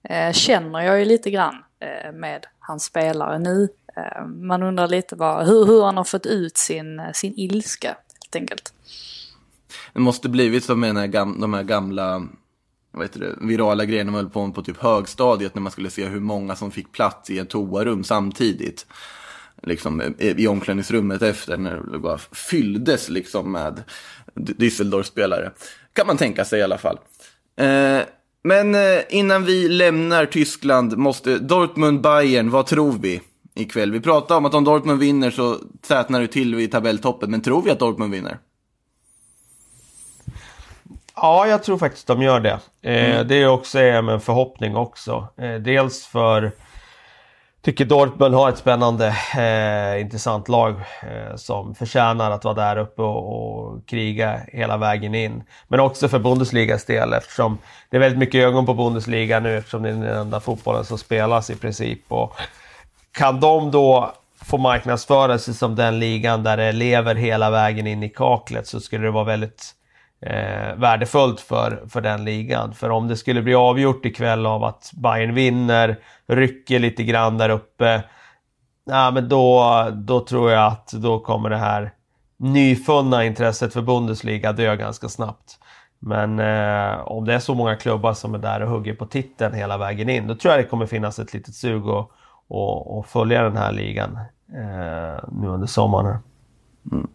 [0.04, 3.70] eh, känner jag ju lite grann eh, med hans spelare nu.
[3.98, 8.36] Eh, man undrar lite vad, hur, hur han har fått ut sin, sin ilska, helt
[8.36, 8.74] enkelt.
[9.94, 12.28] Det måste blivit som med de här gamla
[12.98, 15.90] vad heter det, virala grejerna man höll på med på typ högstadiet när man skulle
[15.90, 18.86] se hur många som fick plats i ett toarum samtidigt.
[19.64, 23.84] Liksom i omklädningsrummet efter när det bara fylldes liksom med
[24.36, 25.52] Düsseldorf-spelare.
[25.94, 27.00] Kan man tänka sig i alla fall.
[27.60, 28.00] Eh,
[28.44, 33.22] men eh, innan vi lämnar Tyskland måste Dortmund-Bayern, vad tror vi
[33.56, 33.92] ikväll?
[33.92, 35.58] Vi pratade om att om Dortmund vinner så
[35.88, 38.38] tätnar det till vid tabelltoppen, men tror vi att Dortmund vinner?
[41.22, 42.60] Ja, jag tror faktiskt de gör det.
[42.82, 43.28] Eh, mm.
[43.28, 45.28] Det är också en förhoppning också.
[45.38, 46.52] Eh, dels för
[47.62, 53.02] tycker Dortmund har ett spännande, eh, intressant lag eh, som förtjänar att vara där uppe
[53.02, 55.44] och, och, kriga hela vägen in.
[55.68, 57.58] Men också för Bundesligas del eftersom
[57.90, 60.98] det är väldigt mycket ögon på Bundesliga nu eftersom det är den enda fotbollen som
[60.98, 62.02] spelas i princip.
[62.08, 62.34] Och
[63.12, 64.14] kan de då
[64.46, 68.80] få marknadsföra sig som den ligan där det lever hela vägen in i kaklet så
[68.80, 69.74] skulle det vara väldigt
[70.22, 72.74] eh, värdefullt för, för den ligan.
[72.74, 77.50] För om det skulle bli avgjort ikväll av att Bayern vinner, rycker lite grann där
[77.50, 78.04] uppe,
[78.86, 81.92] ja, men då, då tror jag att då kommer det här
[82.38, 85.60] nyfunna intresset för Bundesliga dö ganska snabbt.
[86.00, 89.54] Men eh, om det är så många klubbar som är där och hugger på titeln
[89.54, 92.12] hela vägen in, då tror jag det kommer finnas ett litet sug att
[92.50, 94.18] att, att följa den här ligan
[94.54, 96.18] eh, nu under sommaren.
[96.92, 97.08] Mm.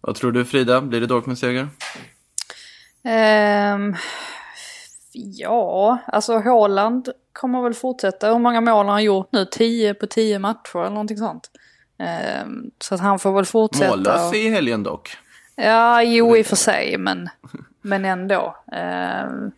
[0.00, 1.68] Vad tror du Frida, blir det Dortmund-seger?
[3.04, 3.94] Ehm,
[5.12, 8.28] ja, alltså Haaland kommer väl fortsätta.
[8.32, 9.44] Hur många mål har han gjort nu?
[9.50, 11.50] 10 på 10 matcher eller någonting sånt.
[11.98, 13.90] Ehm, så att han får väl fortsätta.
[13.90, 15.16] Mållös och- i helgen dock.
[15.56, 17.28] Ja, jo i och för sig, men,
[17.82, 18.56] men ändå.
[18.72, 19.50] Ehm,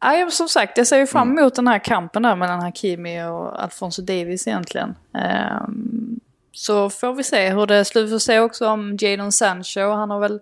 [0.00, 3.22] ja, ja, som sagt, jag ser ju fram emot den här kampen där mellan Hakimi
[3.24, 4.94] och Alfonso Davis egentligen.
[5.18, 6.20] Ehm,
[6.52, 8.04] så får vi se hur det slutar.
[8.06, 10.40] Vi får se också om Jadon Sancho, han har väl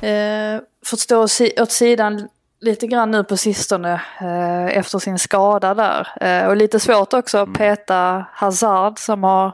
[0.00, 1.26] eh, fått stå
[1.58, 2.28] åt sidan
[2.60, 6.08] lite grann nu på sistone eh, efter sin skada där.
[6.20, 9.52] Eh, och lite svårt också att peta Hazard som har,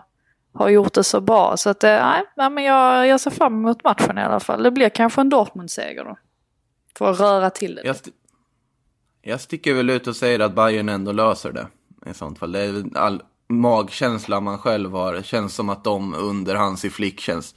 [0.54, 1.56] har gjort det så bra.
[1.56, 4.62] Så att, eh, nej, men jag, jag ser fram emot matchen i alla fall.
[4.62, 6.16] Det blir kanske en Dortmund-seger då.
[6.98, 7.82] För att röra till det.
[7.84, 8.10] Jag, st-
[9.22, 11.66] jag sticker väl ut och säger att Bayern ändå löser det.
[12.10, 12.52] I sånt fall.
[12.52, 15.14] Det är all magkänsla man själv har.
[15.14, 17.54] Det känns som att de under Hansi Flick känns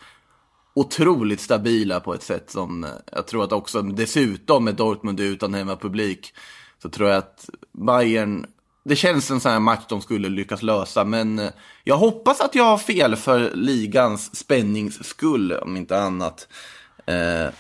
[0.74, 5.54] otroligt stabila på ett sätt som eh, jag tror att också dessutom med Dortmund utan
[5.54, 6.34] hemmapublik
[6.82, 8.46] så tror jag att Bayern
[8.86, 11.50] det känns en sån här match de skulle lyckas lösa, men eh,
[11.84, 16.48] jag hoppas att jag har fel för ligans spännings skull, om inte annat.
[17.06, 17.54] Eh,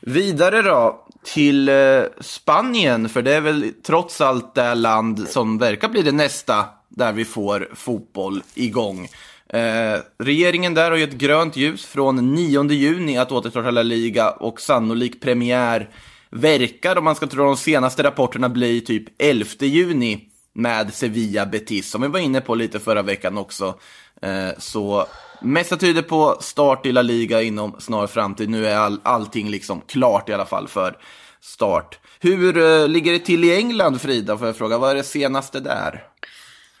[0.00, 5.88] vidare då till eh, Spanien, för det är väl trots allt det land som verkar
[5.88, 9.08] bli det nästa där vi får fotboll igång.
[9.48, 14.60] Eh, regeringen där har gett grönt ljus från 9 juni att återstarta La Liga och
[14.60, 15.90] sannolik premiär
[16.30, 20.20] verkar, om man ska tro de senaste rapporterna, bli typ 11 juni
[20.52, 23.74] med Sevilla Betis, som vi var inne på lite förra veckan också.
[24.22, 25.06] Eh, så
[25.42, 28.48] mesta tyder på start i La Liga inom snar framtid.
[28.48, 30.96] Nu är all, allting liksom klart i alla fall för
[31.40, 31.98] start.
[32.20, 34.38] Hur eh, ligger det till i England, Frida?
[34.38, 36.04] Får jag fråga, vad är det senaste där?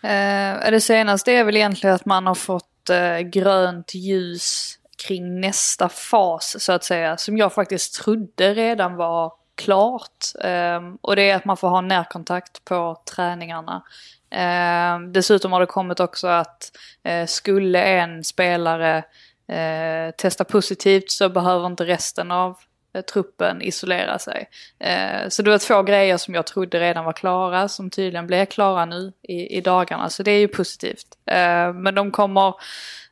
[0.02, 5.88] Eh, det senaste är väl egentligen att man har fått eh, grönt ljus kring nästa
[5.88, 7.16] fas så att säga.
[7.16, 10.24] Som jag faktiskt trodde redan var klart.
[10.40, 13.82] Eh, och det är att man får ha närkontakt på träningarna.
[14.30, 18.96] Eh, dessutom har det kommit också att eh, skulle en spelare
[19.48, 22.56] eh, testa positivt så behöver inte resten av
[22.98, 24.48] Eh, truppen isolera sig.
[24.78, 28.46] Eh, så det var två grejer som jag trodde redan var klara som tydligen blev
[28.46, 30.10] klara nu i, i dagarna.
[30.10, 31.06] Så det är ju positivt.
[31.26, 32.54] Eh, men de kommer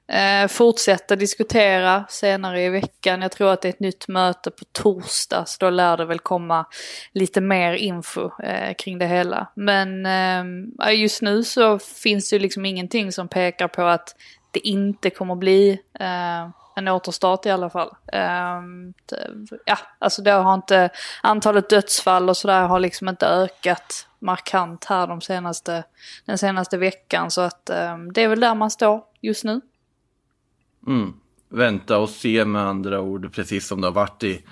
[0.08, 3.22] eh, fortsätta diskutera senare i veckan.
[3.22, 6.18] Jag tror att det är ett nytt möte på torsdag så då lär det väl
[6.18, 6.66] komma
[7.12, 9.46] lite mer info eh, kring det hela.
[9.54, 14.16] Men eh, just nu så finns det ju liksom ingenting som pekar på att
[14.50, 17.90] det inte kommer bli eh, en återstart i alla fall.
[18.12, 19.30] Ehm, det-
[19.64, 20.90] ja, alltså det har inte,
[21.22, 25.84] antalet dödsfall och sådär har liksom inte ökat markant här de senaste,
[26.24, 27.30] den senaste veckan.
[27.30, 29.60] Så att ehm, det är väl där man står just nu.
[30.86, 31.12] Mm.
[31.48, 34.44] Vänta och se med andra ord, precis som det har varit i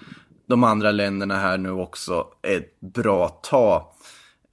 [0.47, 3.87] de andra länderna här nu också ett bra tag.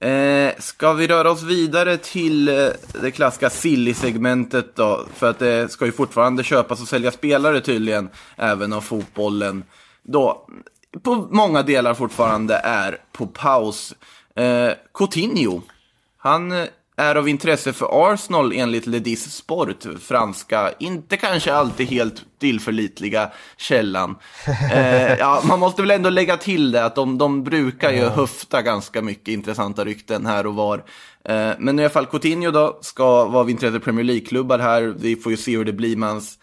[0.02, 2.68] Eh, ska vi röra oss vidare till eh,
[3.02, 5.06] det klassiska silly-segmentet då?
[5.14, 9.64] För att det ska ju fortfarande köpas och säljas spelare tydligen, även av fotbollen.
[10.02, 10.46] Då,
[11.02, 13.94] på många delar fortfarande är på paus.
[14.36, 15.62] Eh, Coutinho,
[16.16, 22.22] han eh, är av intresse för Arsenal enligt Ledis Sport, franska, inte kanske alltid helt
[22.38, 24.16] tillförlitliga källan.
[24.72, 28.62] Eh, ja, man måste väl ändå lägga till det att de, de brukar ju höfta
[28.62, 30.78] ganska mycket intressanta rykten här och var.
[31.24, 34.94] Eh, men i alla fall Coutinho då ska vara av intresse för Premier League-klubbar här.
[34.98, 36.38] Vi får ju se hur det blir med hans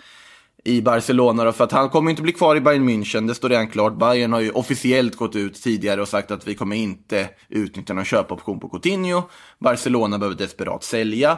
[0.64, 3.50] i Barcelona då, för att han kommer inte bli kvar i Bayern München, det står
[3.50, 4.00] redan klart.
[4.00, 8.06] Bayern har ju officiellt gått ut tidigare och sagt att vi kommer inte utnyttja någon
[8.06, 9.22] köpoption på Coutinho.
[9.60, 11.38] Barcelona behöver desperat sälja.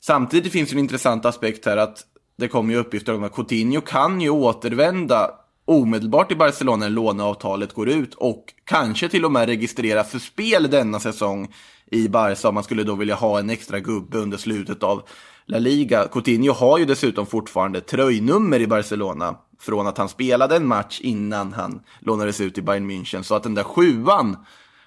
[0.00, 1.98] Samtidigt finns det en intressant aspekt här att
[2.38, 5.30] det kommer ju uppgifter om att Coutinho kan ju återvända
[5.64, 10.70] omedelbart i Barcelona när låneavtalet går ut och kanske till och med registreras för spel
[10.70, 11.54] denna säsong
[11.90, 15.02] i Barca om man skulle då vilja ha en extra gubbe under slutet av
[15.46, 16.08] La Liga.
[16.08, 21.52] Coutinho har ju dessutom fortfarande tröjnummer i Barcelona från att han spelade en match innan
[21.52, 23.22] han lånades ut i Bayern München.
[23.22, 24.36] Så att den där sjuan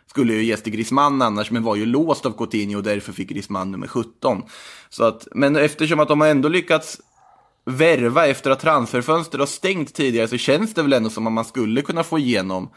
[0.08, 3.30] skulle ju ges till Griezmann annars, men var ju låst av Coutinho och därför fick
[3.30, 4.44] Griezmann nummer 17.
[4.90, 7.02] Så att, men eftersom att de har ändå lyckats
[7.66, 11.46] värva efter att transferfönstret har stängt tidigare så känns det väl ändå som att man
[11.46, 12.70] skulle kunna få igenom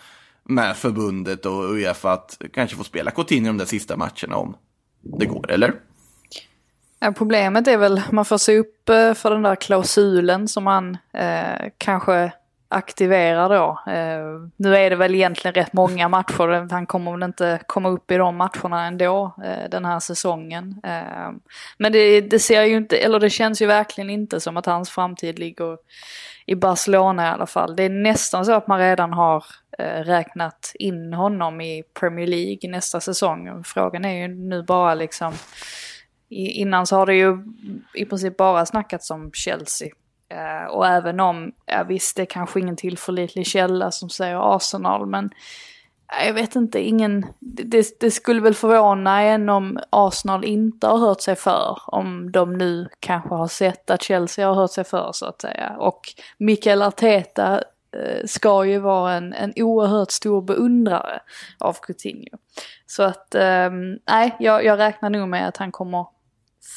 [0.44, 4.56] med förbundet och Uefa att kanske få spela Coutinho de där sista matcherna om
[5.18, 5.74] det går, eller?
[7.02, 10.98] Ja, problemet är väl man får se upp eh, för den där klausulen som man
[11.12, 12.32] eh, kanske
[12.68, 13.92] aktiverar då.
[13.92, 18.10] Eh, nu är det väl egentligen rätt många matcher, han kommer väl inte komma upp
[18.10, 20.80] i de matcherna ändå eh, den här säsongen.
[20.84, 21.30] Eh,
[21.78, 24.90] men det, det, ser ju inte, eller det känns ju verkligen inte som att hans
[24.90, 25.78] framtid ligger
[26.46, 27.76] i Barcelona i alla fall.
[27.76, 29.44] Det är nästan så att man redan har
[29.78, 33.64] eh, räknat in honom i Premier League nästa säsong.
[33.64, 35.32] Frågan är ju nu bara liksom,
[36.30, 37.38] innan så har det ju
[37.94, 39.88] i princip bara snackats om Chelsea.
[40.28, 45.06] Eh, och även om, ja visst det är kanske ingen tillförlitlig källa som säger Arsenal
[45.06, 45.30] men
[46.20, 50.98] eh, jag vet inte, ingen, det, det, skulle väl förvåna en om Arsenal inte har
[50.98, 51.78] hört sig för.
[51.86, 55.76] Om de nu kanske har sett att Chelsea har hört sig för så att säga.
[55.78, 56.00] Och
[56.38, 57.62] Mikael Arteta
[57.96, 61.20] eh, ska ju vara en, en oerhört stor beundrare
[61.58, 62.38] av Coutinho.
[62.86, 66.06] Så att, ehm, nej, jag, jag räknar nog med att han kommer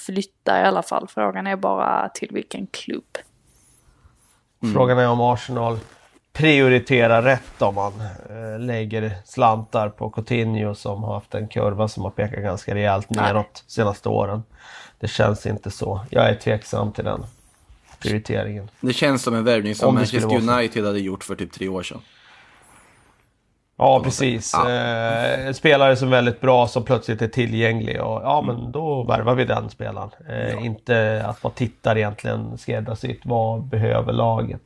[0.05, 1.07] flytta i alla fall.
[1.07, 3.17] Frågan är bara till vilken klubb.
[4.63, 4.73] Mm.
[4.73, 5.79] Frågan är om Arsenal
[6.33, 7.93] prioriterar rätt om man
[8.29, 13.09] eh, lägger slantar på Coutinho som har haft en kurva som har pekat ganska rejält
[13.09, 14.43] neråt senaste åren.
[14.99, 16.05] Det känns inte så.
[16.09, 17.25] Jag är tveksam till den
[17.99, 18.69] prioriteringen.
[18.79, 22.01] Det känns som en värvning som Manchester United hade gjort för typ tre år sedan.
[23.83, 24.51] Ja, precis.
[24.53, 24.69] Ja.
[24.69, 28.71] Eh, spelare som är väldigt bra som plötsligt är tillgänglig och ja men mm.
[28.71, 30.09] då värvar vi den spelaren.
[30.29, 30.59] Eh, ja.
[30.59, 33.21] Inte att man tittar egentligen skräddarsytt.
[33.23, 34.61] Vad behöver laget?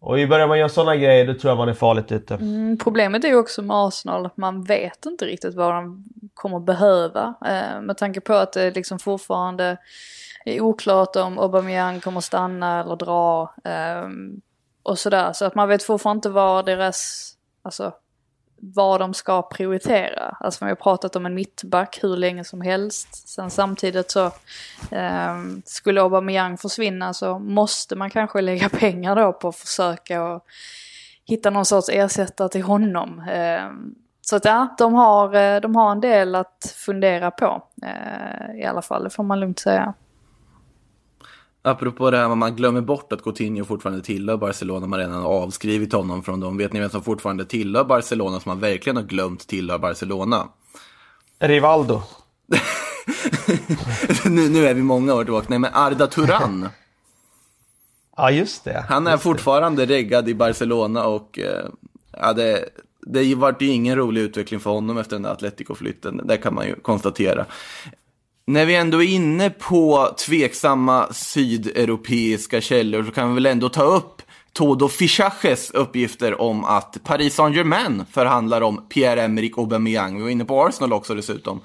[0.00, 2.34] Och i börjar man göra sådana grejer då tror jag man är farligt ute.
[2.34, 6.60] Mm, problemet är ju också med Arsenal att man vet inte riktigt vad de kommer
[6.60, 7.34] behöva.
[7.46, 9.76] Eh, med tanke på att det liksom fortfarande
[10.44, 13.54] är oklart om Aubameyang kommer stanna eller dra.
[13.64, 14.08] Eh,
[14.82, 15.32] och sådär.
[15.32, 17.30] Så att man vet fortfarande inte vad deras
[17.64, 17.92] alltså,
[18.56, 20.36] vad de ska prioritera.
[20.40, 23.28] Alltså vi har pratat om en mittback hur länge som helst.
[23.28, 24.26] Sen samtidigt så
[24.90, 30.44] eh, skulle Aubameyang försvinna så måste man kanske lägga pengar då på att försöka och
[31.24, 33.18] hitta någon sorts ersättare till honom.
[33.28, 33.70] Eh,
[34.20, 38.64] så att ja, de har, eh, de har en del att fundera på eh, i
[38.64, 39.94] alla fall, det får man lugnt säga.
[41.66, 45.92] Apropå det här man glömmer bort att Coutinho fortfarande tillhör Barcelona, man redan har avskrivit
[45.92, 46.56] honom från dem.
[46.56, 50.48] Vet ni vem som fortfarande tillhör Barcelona, som man verkligen har glömt tillhör Barcelona?
[51.38, 52.02] Rivaldo.
[54.24, 55.46] nu, nu är vi många år tillbaka.
[55.48, 56.68] Nej, men Arda Turan.
[58.16, 58.84] ja, just det.
[58.88, 59.94] Han är just fortfarande det.
[59.94, 61.66] reggad i Barcelona och eh,
[62.12, 62.68] ja, det,
[63.00, 66.20] det vart ju ingen rolig utveckling för honom efter den där Atletico-flytten.
[66.24, 67.46] Det kan man ju konstatera.
[68.46, 73.82] När vi ändå är inne på tveksamma sydeuropeiska källor så kan vi väl ändå ta
[73.82, 80.16] upp Todo Fichaches uppgifter om att Paris Saint-Germain förhandlar om Pierre-Emerick Aubameyang.
[80.16, 81.60] Vi var inne på Arsenal också dessutom.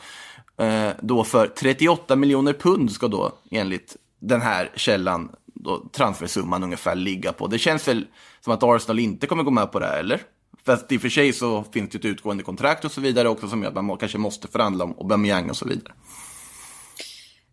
[0.57, 6.95] Eh, då för 38 miljoner pund ska då enligt den här källan då transfersumman ungefär
[6.95, 7.47] ligga på.
[7.47, 8.05] Det känns väl
[8.41, 10.21] som att Arsenal inte kommer gå med på det här, eller?
[10.65, 13.47] Fast i och för sig så finns det ett utgående kontrakt och så vidare också
[13.47, 15.93] som gör att man kanske måste förhandla om Aubameyang och så vidare.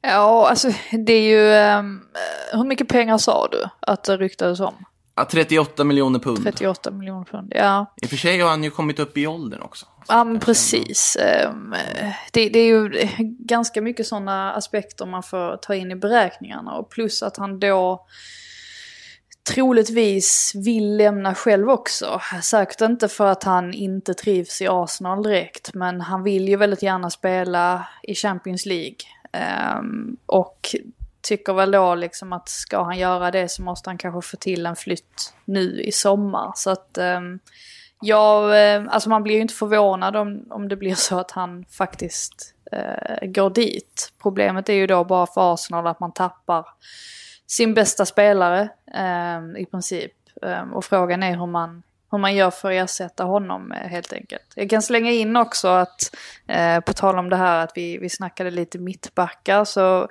[0.06, 1.78] Ja, alltså det är ju...
[1.78, 2.02] Um,
[2.52, 4.74] hur mycket pengar sa du att det ryktades om?
[5.14, 6.42] Ja, 38 miljoner pund.
[6.44, 7.94] 38 miljoner pund, ja.
[8.02, 9.86] I och för sig har han ju kommit upp i åldern också.
[10.08, 11.16] Ja, men precis.
[11.48, 11.74] Um,
[12.32, 16.72] det, det, är ju ganska mycket sådana aspekter man får ta in i beräkningarna.
[16.72, 18.06] Och plus att han då
[19.46, 22.20] troligtvis vill lämna själv också.
[22.42, 26.82] Säkert inte för att han inte trivs i Arsenal direkt, men han vill ju väldigt
[26.82, 28.96] gärna spela i Champions League.
[29.78, 30.74] Um, och
[31.22, 34.66] tycker väl då liksom att ska han göra det så måste han kanske få till
[34.66, 36.52] en flytt nu i sommar.
[36.54, 37.38] Så att um,
[38.00, 41.64] jag, eh, alltså man blir ju inte förvånad om, om det blir så att han
[41.64, 44.12] faktiskt uh, går dit.
[44.22, 46.66] Problemet är ju då bara för Arsenal att man tappar
[47.46, 48.68] sin bästa spelare
[49.38, 50.12] um, i princip.
[50.72, 54.52] och frågan är hur man hur man gör för att ersätta honom eh, helt enkelt.
[54.54, 56.16] Jag kan slänga in också att,
[56.46, 60.02] eh, på tal om det här att vi, vi snackade lite mittbackar, så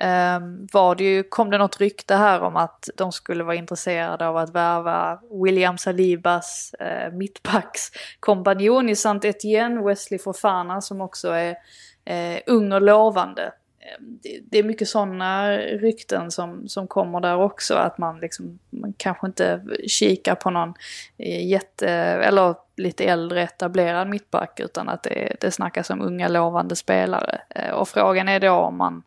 [0.00, 0.40] eh,
[0.72, 4.36] var det ju, kom det något rykte här om att de skulle vara intresserade av
[4.36, 11.56] att värva William Salibas eh, mittbackskompanjon i saint Etienne, Wesley Fofana som också är
[12.04, 13.52] eh, ung och lovande.
[13.86, 17.74] Ehm, det är mycket sådana rykten som, som kommer där också.
[17.74, 20.74] Att man, liksom, man kanske inte kikar på någon
[21.18, 26.76] eh, jätte, eller lite äldre etablerad mittback utan att det, det snackas om unga lovande
[26.76, 27.40] spelare.
[27.50, 29.02] Eh, och frågan är då om man,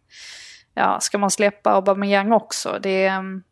[0.74, 2.80] ja, ska man släppa Aubameyang också?
[2.82, 3.44] Det ehm,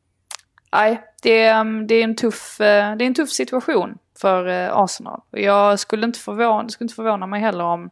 [0.71, 4.45] nej, det är, det är, en, tuff, eh, det är en tuff situation för
[4.83, 5.21] Arsenal.
[5.31, 7.89] Jag skulle inte förvåna, skulle inte förvåna mig heller om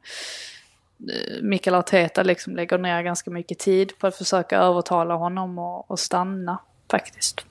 [1.42, 6.58] Mikael Arteta liksom lägger ner ganska mycket tid på att försöka övertala honom att stanna
[6.92, 7.46] faktiskt.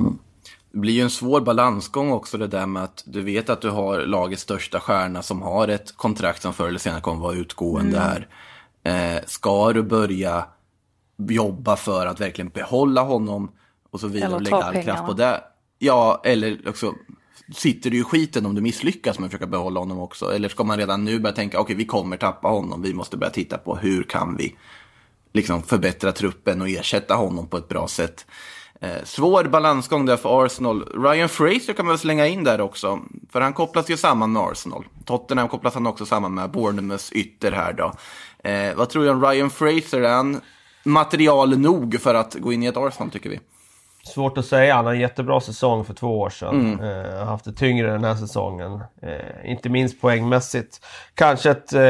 [0.00, 0.18] Mm.
[0.72, 3.70] Det blir ju en svår balansgång också det där med att du vet att du
[3.70, 7.98] har lagets största stjärna som har ett kontrakt som förr eller senare kommer vara utgående
[7.98, 8.28] här.
[8.82, 10.44] Eh, ska du börja
[11.16, 13.52] jobba för att verkligen behålla honom
[13.90, 15.06] och så vidare Eller och lägga all kraft pengarna.
[15.06, 15.44] på det.
[15.78, 16.94] Ja, eller också
[17.54, 20.34] sitter du i skiten om du misslyckas med att försöka behålla honom också.
[20.34, 23.30] Eller ska man redan nu börja tänka, okej vi kommer tappa honom, vi måste börja
[23.30, 24.56] titta på hur kan vi
[25.32, 28.26] liksom förbättra truppen och ersätta honom på ett bra sätt.
[28.80, 30.84] Eh, svår balansgång där för Arsenal.
[31.02, 33.00] Ryan Fraser kan man väl slänga in där också.
[33.32, 34.84] För han kopplas ju samman med Arsenal.
[35.04, 37.92] Tottenham kopplas han också samman med Bournemouths ytter här då.
[38.50, 40.00] Eh, vad tror du om Ryan Fraser?
[40.00, 40.40] Är han
[40.84, 43.40] material nog för att gå in i ett Arsenal tycker vi?
[44.06, 44.74] Svårt att säga.
[44.74, 46.80] Han har en jättebra säsong för två år sedan.
[46.82, 48.80] Eh, har haft det tyngre den här säsongen.
[49.02, 50.80] Eh, inte minst poängmässigt.
[51.14, 51.82] Kanske ett, eh,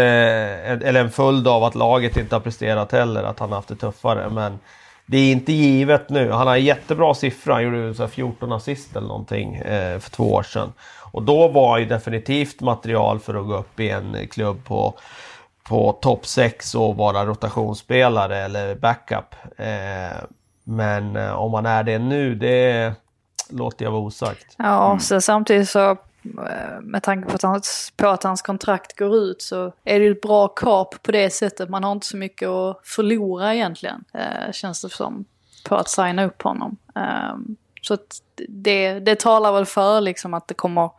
[0.72, 3.22] ett- eller en följd av att laget inte har presterat heller.
[3.22, 4.30] Att han har haft det tuffare.
[4.30, 4.58] Men
[5.06, 6.30] det är inte givet nu.
[6.30, 7.54] Han har en jättebra siffra.
[7.54, 10.72] Han gjorde så här 14 assist eller någonting eh, för två år sedan.
[11.12, 14.94] Och då var ju definitivt material för att gå upp i en klubb på
[15.68, 19.34] på topp 6 och vara rotationsspelare eller backup.
[20.66, 22.94] Eh, men eh, om man är det nu, det
[23.50, 24.54] låter jag vara osagt.
[24.58, 29.16] Ja, så samtidigt så eh, med tanke på att, hans, på att hans kontrakt går
[29.16, 31.68] ut så är det ju ett bra kap på det sättet.
[31.68, 35.24] Man har inte så mycket att förlora egentligen, eh, känns det som,
[35.68, 36.76] på att signa upp honom.
[36.94, 37.98] Ehm, så
[38.48, 40.90] det, det talar väl för liksom att det, kommer,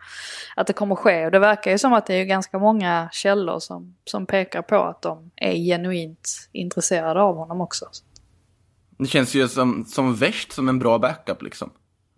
[0.55, 1.25] att det kommer ske.
[1.25, 4.83] Och det verkar ju som att det är ganska många källor som, som pekar på
[4.83, 7.85] att de är genuint intresserade av honom också.
[8.97, 11.69] Det känns ju som, som värst som en bra backup liksom.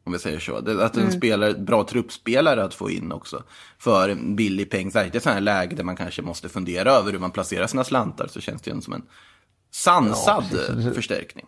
[0.03, 0.59] Om vi säger så.
[0.59, 3.43] Det, att en spelare, bra truppspelare att få in också.
[3.77, 4.91] För en billig peng.
[4.91, 7.67] Särskilt i ett sådant här läge där man kanske måste fundera över hur man placerar
[7.67, 8.27] sina slantar.
[8.27, 9.03] Så känns det ju som en
[9.71, 11.45] sansad eh, förstärkning.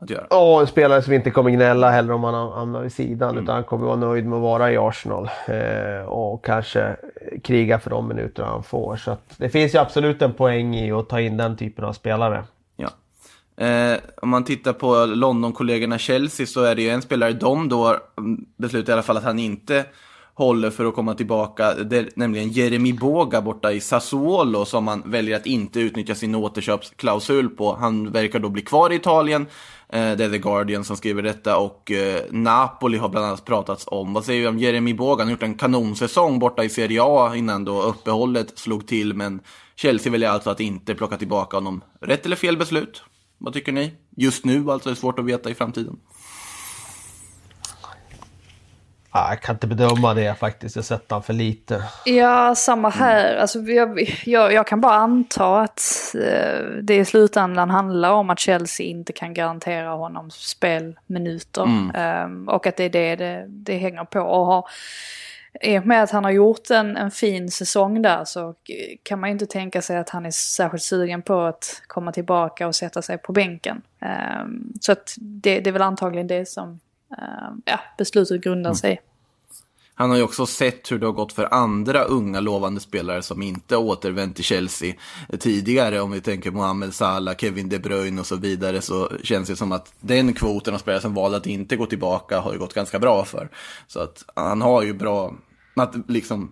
[0.00, 0.26] Att göra.
[0.26, 3.38] Och en spelare som inte kommer gnälla heller om han hamnar vid sidan.
[3.38, 5.30] Utan han kommer vara nöjd med att vara i Arsenal.
[5.46, 6.96] Eh, och kanske
[7.42, 8.96] kriga för de minuter han får.
[8.96, 11.92] Så att det finns ju absolut en poäng i att ta in den typen av
[11.92, 12.44] spelare.
[13.56, 17.98] Eh, om man tittar på London-kollegorna Chelsea så är det ju en spelare de då
[18.56, 19.84] beslutar i alla fall att han inte
[20.34, 25.36] håller för att komma tillbaka, det, nämligen Jeremy Boga borta i Sassuolo som man väljer
[25.36, 27.74] att inte utnyttja sin återköpsklausul på.
[27.74, 29.46] Han verkar då bli kvar i Italien.
[29.88, 33.84] Eh, det är The Guardian som skriver detta och eh, Napoli har bland annat pratats
[33.88, 34.12] om.
[34.12, 35.20] Vad säger vi om Jeremy Boga?
[35.20, 39.40] Han har gjort en kanonsäsong borta i Serie A innan då uppehållet slog till men
[39.76, 41.84] Chelsea väljer alltså att inte plocka tillbaka honom.
[42.00, 43.02] Rätt eller fel beslut?
[43.44, 43.92] Vad tycker ni?
[44.16, 45.96] Just nu alltså, det är svårt att veta i framtiden.
[49.10, 50.76] Ah, jag kan inte bedöma det faktiskt.
[50.76, 51.84] Jag har sett han för lite.
[52.04, 53.36] Ja, samma här.
[53.36, 58.38] Alltså, jag, jag, jag kan bara anta att eh, det i slutändan handlar om att
[58.38, 61.90] Chelsea inte kan garantera honom spelminuter.
[61.94, 64.20] Ehm, och att det är det det, det hänger på.
[64.20, 64.68] Och har,
[65.60, 68.54] i och med att han har gjort en, en fin säsong där så
[69.02, 72.66] kan man ju inte tänka sig att han är särskilt sugen på att komma tillbaka
[72.66, 73.82] och sätta sig på bänken.
[74.00, 76.80] Ehm, så att det, det är väl antagligen det som
[77.18, 78.98] ehm, ja, beslutet grundar sig i.
[79.94, 83.42] Han har ju också sett hur det har gått för andra unga lovande spelare som
[83.42, 84.94] inte återvänt till Chelsea
[85.38, 86.00] tidigare.
[86.00, 89.72] Om vi tänker Mohamed Salah, Kevin De Bruyne och så vidare så känns det som
[89.72, 92.98] att den kvoten av spelare som valde att inte gå tillbaka har ju gått ganska
[92.98, 93.48] bra för.
[93.86, 95.34] Så att han har ju bra,
[95.76, 96.50] att liksom,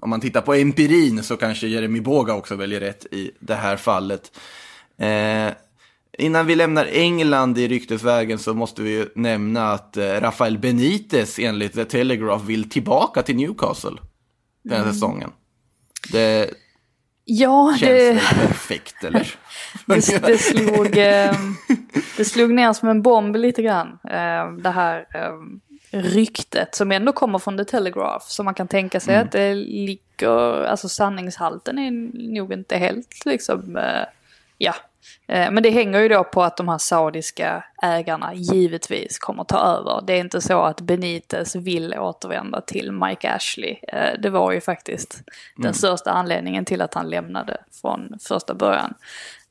[0.00, 3.76] om man tittar på empirin så kanske Jeremy Boga också väljer rätt i det här
[3.76, 4.32] fallet.
[4.98, 5.52] Eh,
[6.20, 11.38] Innan vi lämnar England i ryktesvägen så måste vi ju nämna att eh, Rafael Benitez
[11.38, 13.96] enligt The Telegraph vill tillbaka till Newcastle
[14.62, 15.32] den här säsongen.
[16.12, 16.50] Det
[17.24, 18.12] Ja, känns det...
[18.12, 19.34] väl perfekt, eller?
[19.86, 21.34] Det, det, slog, eh,
[22.16, 23.98] det slog ner som en bomb lite grann.
[24.04, 25.06] Eh, det här
[25.90, 28.26] ryktet som ändå kommer från The Telegraph.
[28.28, 31.90] Så man kan tänka sig att det ligger, alltså sanningshalten är
[32.34, 33.78] nog inte helt liksom,
[34.58, 34.74] ja.
[35.30, 39.58] Eh, men det hänger ju då på att de här saudiska ägarna givetvis kommer ta
[39.58, 40.02] över.
[40.06, 43.76] Det är inte så att Benitez vill återvända till Mike Ashley.
[43.88, 45.22] Eh, det var ju faktiskt
[45.56, 48.94] den största anledningen till att han lämnade från första början.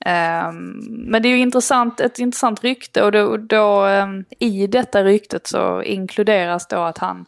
[0.06, 5.04] Um, men det är ju intressant, ett intressant rykte och då, då um, i detta
[5.04, 7.26] ryktet så inkluderas då att han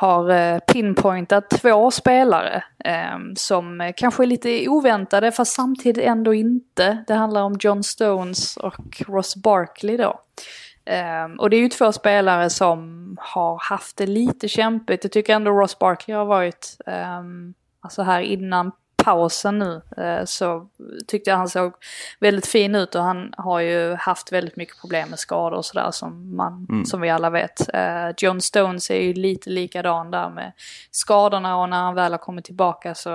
[0.00, 7.04] har eh, pinpointat två spelare ehm, som kanske är lite oväntade fast samtidigt ändå inte.
[7.06, 10.20] Det handlar om John Stones och Ross Barkley då.
[10.84, 15.04] Ehm, och det är ju två spelare som har haft det lite kämpigt.
[15.04, 18.72] Jag tycker ändå Ross Barkley har varit, ehm, alltså här innan
[19.04, 20.68] pausen nu eh, så
[21.06, 21.72] tyckte jag han såg
[22.20, 25.90] väldigt fin ut och han har ju haft väldigt mycket problem med skador och sådär
[25.90, 27.74] som, man, som vi alla vet.
[27.74, 30.52] Eh, John Stones är ju lite likadan där med
[30.90, 33.14] skadorna och när han väl har kommit tillbaka så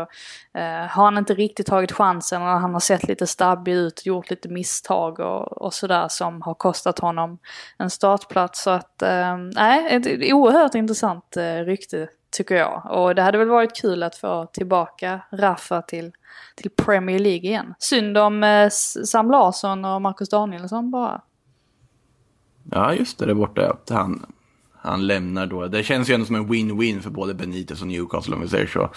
[0.53, 4.29] eh, har han inte riktigt tagit chansen och han har sett lite stabbig ut, gjort
[4.29, 7.37] lite misstag och, och sådär som har kostat honom
[7.77, 8.63] en startplats.
[8.63, 9.03] Så att,
[9.55, 12.81] nej, ett oerhört intressant rykte tycker jag.
[12.89, 16.11] Och det hade väl varit kul att få tillbaka Rafa till,
[16.55, 17.73] till Premier League igen.
[17.79, 18.69] Synd om eh,
[19.05, 21.21] Sam Larsson och Marcus Danielsson bara.
[22.71, 23.77] Ja, just det, där borta.
[23.89, 24.25] Han,
[24.73, 25.67] han lämnar då.
[25.67, 28.67] Det känns ju ändå som en win-win för både Benitez och Newcastle om vi säger
[28.67, 28.89] så.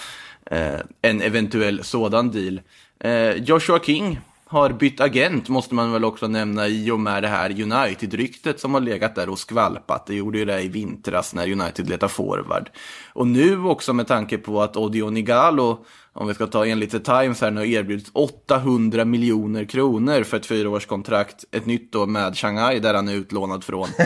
[0.47, 2.61] Eh, en eventuell sådan deal.
[3.01, 7.29] Eh, Joshua King har bytt agent måste man väl också nämna i och med det
[7.29, 10.07] här United-ryktet som har legat där och skvalpat.
[10.07, 12.71] Det gjorde ju det i vintras när United letade forward.
[13.13, 16.99] Och nu också med tanke på att Odion Igalo, om vi ska ta enligt The
[16.99, 21.45] Times här nu, har erbjudits 800 miljoner kronor för ett fyraårskontrakt.
[21.51, 23.89] Ett nytt då med Shanghai där han är utlånad från.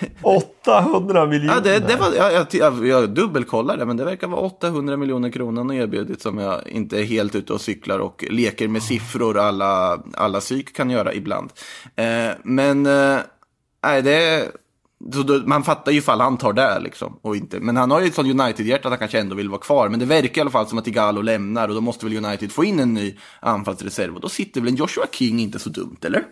[0.22, 1.54] 800 miljoner!
[1.54, 5.30] Ja, det, det var, jag, jag, jag, jag dubbelkollade, men det verkar vara 800 miljoner
[5.30, 9.38] kronor han erbjudit som jag inte är helt ute och cyklar och leker med siffror
[9.38, 11.50] alla, alla psyk kan göra ibland.
[11.96, 13.18] Eh, men, eh,
[13.80, 14.48] det
[15.12, 17.18] så då, man fattar ju ifall han tar det liksom.
[17.22, 17.60] Och inte.
[17.60, 19.88] Men han har ju ett sånt United-hjärta att han kanske ändå vill vara kvar.
[19.88, 22.52] Men det verkar i alla fall som att Igalo lämnar och då måste väl United
[22.52, 24.14] få in en ny anfallsreserv.
[24.14, 26.24] Och då sitter väl en Joshua King inte så dumt, eller?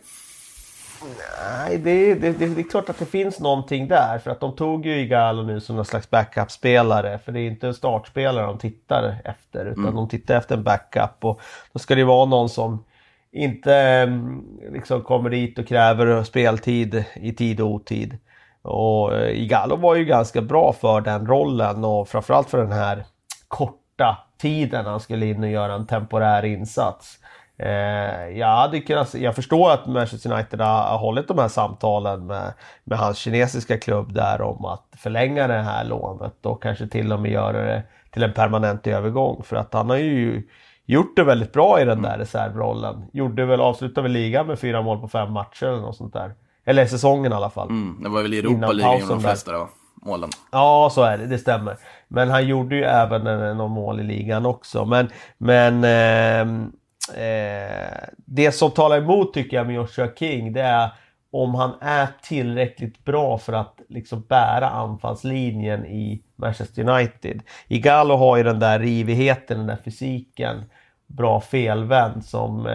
[1.43, 4.19] Nej, det, det, det, det är klart att det finns någonting där.
[4.19, 7.19] För att de tog ju Igalo nu som någon slags backup-spelare.
[7.19, 9.67] För det är inte en startspelare de tittar efter.
[9.67, 9.95] Utan Mm.
[9.95, 11.25] de tittar efter en backup.
[11.25, 11.41] Och
[11.73, 12.85] då ska det vara någon som
[13.33, 14.43] inte mm,
[14.73, 18.19] liksom kommer dit och kräver speltid i tid och otid.
[18.63, 23.05] Och eh, Igalo var ju ganska bra för den rollen och framförallt för den här
[23.49, 27.19] korta tiden han skulle in och göra en temporär insats.
[27.59, 32.53] Eh, jag, hade kunnat, jag förstår att Manchester United har, hållit de här samtalen med,
[32.85, 37.21] med hans kinesiska klubb där om att förlänga det här lånet och kanske till och
[37.21, 39.43] med göra det till en permanent övergång.
[39.43, 40.43] För att han har ju
[40.87, 43.05] gjort det väldigt bra i den där reservrollen.
[43.13, 46.35] Gjorde väl, avslutade väl ligan med fyra mål på fem matcher eller något sånt där.
[46.65, 47.69] Eller säsongen i alla fall.
[47.69, 49.69] Mm, det var väl i Europa League de flesta då,
[50.03, 50.31] målen.
[50.53, 51.27] Ja, så är det.
[51.27, 51.77] Det stämmer.
[52.09, 54.85] Men han gjorde ju även en- någon mål i ligan också.
[54.85, 56.73] Men, men ehm,
[57.15, 60.91] eh, det som talar emot tycker jag med Joshua King det är
[61.31, 67.43] om han är tillräckligt bra för att liksom bära anfallslinjen i Manchester United.
[67.69, 70.65] Igalo har ju den där rivigheten, den där fysiken.
[71.07, 72.73] Bra felvänd som eh,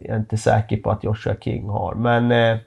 [0.00, 1.94] jag är inte säker på att Joshua King har.
[1.94, 2.58] Men eh,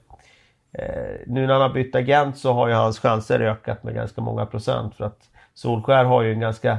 [0.72, 4.22] Eh, nu när han har bytt agent så har ju hans chanser ökat med ganska
[4.22, 6.78] många procent för att Solskär har ju en ganska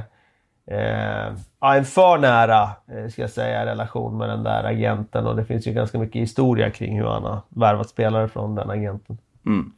[0.67, 5.45] eh, en för nära eh, ska jag säga relation med den där agenten och det
[5.45, 9.17] finns ju ganska mycket historia kring hur han har värvat spelare från den agenten.
[9.45, 9.71] Mm.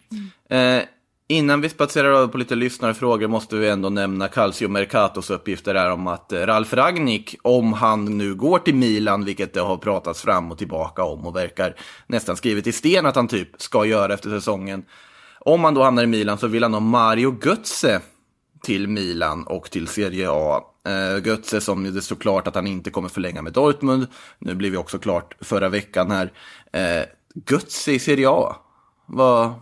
[0.49, 0.83] Eh,
[1.27, 5.91] innan vi spatserar över på lite lyssnarfrågor måste vi ändå nämna Calcio Mercatos uppgifter här
[5.91, 10.21] om att eh, Ralf Ragnik, om han nu går till Milan, vilket det har pratats
[10.21, 11.75] fram och tillbaka om och verkar
[12.07, 14.85] nästan skrivet i sten att han typ ska göra efter säsongen.
[15.39, 18.01] Om han då hamnar i Milan så vill han ha Mario Götze
[18.63, 20.61] till Milan och till Serie A.
[20.87, 24.07] Uh, Götze som ju det står klart att han inte kommer förlänga med Dortmund.
[24.39, 26.25] Nu blev det också klart förra veckan här.
[26.75, 27.05] Uh,
[27.49, 28.55] Götze i Serie A.
[29.05, 29.53] Vad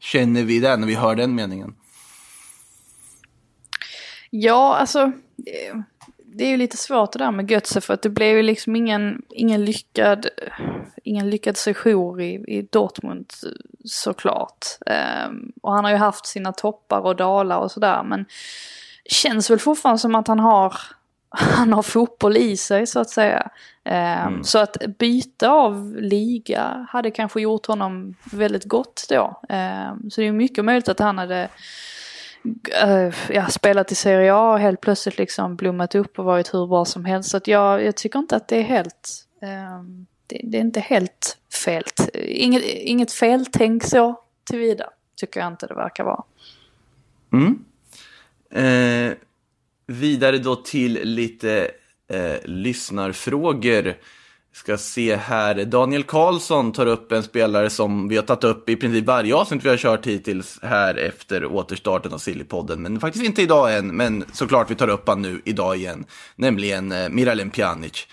[0.00, 1.74] känner vi där när vi hör den meningen?
[4.30, 5.00] Ja, alltså.
[5.46, 5.80] Eh,
[6.38, 8.76] det är ju lite svårt det där med Götze för att det blev ju liksom
[8.76, 10.26] ingen, ingen lyckad,
[11.04, 13.26] ingen lyckad sejour i, i Dortmund
[13.84, 14.66] såklart.
[14.86, 18.24] Ehm, och han har ju haft sina toppar och dalar och sådär men
[19.04, 20.74] känns väl fortfarande som att han har,
[21.28, 23.50] han har fotboll i sig så att säga.
[23.84, 29.40] Ehm, Så att byta av liga hade kanske gjort honom väldigt gott då.
[29.48, 31.48] Ehm, så det är mycket möjligt att han hade
[32.82, 36.66] Eh, ja, spelat i Serie A och helt plötsligt liksom blommat upp och varit hur
[36.66, 37.30] bra som helst.
[37.30, 40.80] Så att jag, jag tycker inte att det är helt, ehm, det, det är inte
[40.80, 41.84] helt fel.
[42.14, 44.20] Inget, inget feltänk så
[44.50, 46.24] tillvida tycker jag inte det verkar vara.
[47.32, 47.64] Mm.
[48.50, 49.16] Eh,
[49.86, 51.70] vidare då till lite
[52.08, 53.94] eh, lyssnarfrågor.
[54.58, 55.64] Ska se här.
[55.64, 59.64] Daniel Karlsson tar upp en spelare som vi har tagit upp i princip varje avsnitt
[59.64, 62.82] vi har kört hittills här efter återstarten av Sillypodden.
[62.82, 66.04] Men faktiskt inte idag än, men såklart vi tar upp han nu idag igen.
[66.36, 68.06] Nämligen eh, Miralem Pjanic.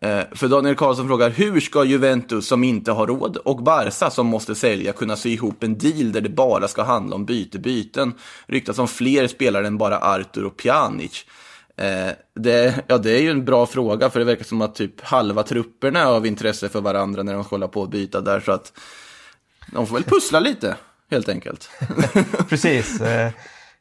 [0.00, 4.26] Eh, för Daniel Karlsson frågar, hur ska Juventus som inte har råd och Barca som
[4.26, 8.12] måste sälja kunna sy ihop en deal där det bara ska handla om byte-byten?
[8.46, 11.26] Ryktas om fler spelare än bara Artur och Pjanic.
[11.82, 15.00] Eh, det, ja, det är ju en bra fråga, för det verkar som att typ
[15.00, 18.52] halva trupperna är av intresse för varandra när de hålla på och byta där, så
[18.52, 18.72] att
[19.72, 20.76] de får väl pussla lite,
[21.10, 21.70] helt enkelt.
[22.48, 23.00] Precis.
[23.00, 23.32] Eh,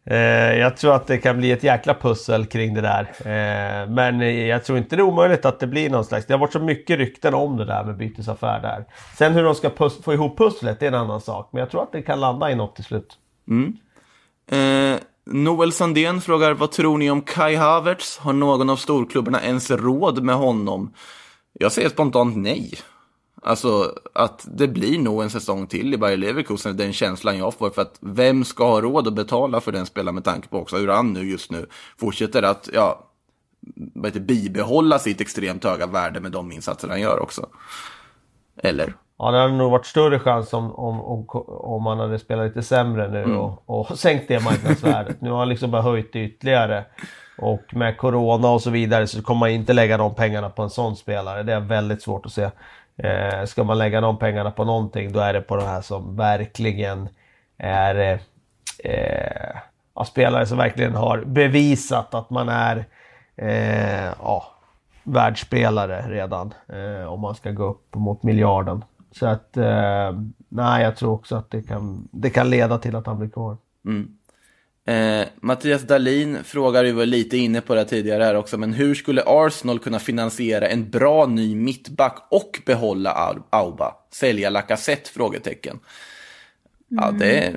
[0.05, 3.01] eh, jag tror att det kan bli ett jäkla pussel kring det där.
[3.19, 6.25] Eh, men jag tror inte det är omöjligt att det blir någon slags...
[6.25, 8.85] Det har varit så mycket rykten om det där med bytesaffär där.
[9.17, 9.69] Sen hur de ska
[10.03, 11.49] få ihop pusslet, det är en annan sak.
[11.51, 13.17] Men jag tror att det kan landa i något till slut.
[14.51, 14.99] Eh,
[15.31, 18.17] Noel Sandén frågar, vad tror ni om Kai Havertz?
[18.17, 20.93] Har någon av storklubbarna ens råd med honom?
[21.53, 22.73] Jag säger spontant nej.
[23.41, 27.69] Alltså att det blir nog en säsong till i Bayer Leverkusen, den känslan jag får.
[27.69, 30.77] För att vem ska ha råd att betala för den spelaren med tanke på också
[30.77, 31.65] hur han nu just nu
[31.97, 33.07] fortsätter att, ja,
[34.19, 37.49] bibehålla sitt extremt höga värde med de insatser han gör också.
[38.57, 38.95] Eller?
[39.23, 42.63] Ja, det hade nog varit större chans om, om, om, om man hade spelat lite
[42.63, 45.21] sämre nu och, och sänkt det marknadsvärdet.
[45.21, 46.85] nu har han liksom bara höjt det ytterligare.
[47.37, 50.69] Och med Corona och så vidare så kommer man inte lägga de pengarna på en
[50.69, 51.43] sån spelare.
[51.43, 52.49] Det är väldigt svårt att se.
[52.97, 56.15] Eh, ska man lägga de pengarna på någonting då är det på de här som
[56.15, 57.09] verkligen
[57.57, 58.19] är
[58.83, 59.59] eh,
[59.95, 62.85] ja, spelare som verkligen har bevisat att man är
[63.35, 64.45] eh, ja,
[65.03, 66.53] världsspelare redan.
[66.67, 68.83] Eh, om man ska gå upp mot miljarden.
[69.11, 70.11] Så att eh,
[70.49, 73.57] nej, jag tror också att det kan, det kan leda till att han blir kvar.
[74.85, 78.95] Eh, Mattias Dahlin frågar, vi var lite inne på det tidigare här också, men hur
[78.95, 83.95] skulle Arsenal kunna finansiera en bra ny mittback och behålla Au- Auba?
[84.11, 85.09] Sälja Lacazette?
[85.09, 85.79] Frågetecken.
[86.87, 87.55] Ja, det,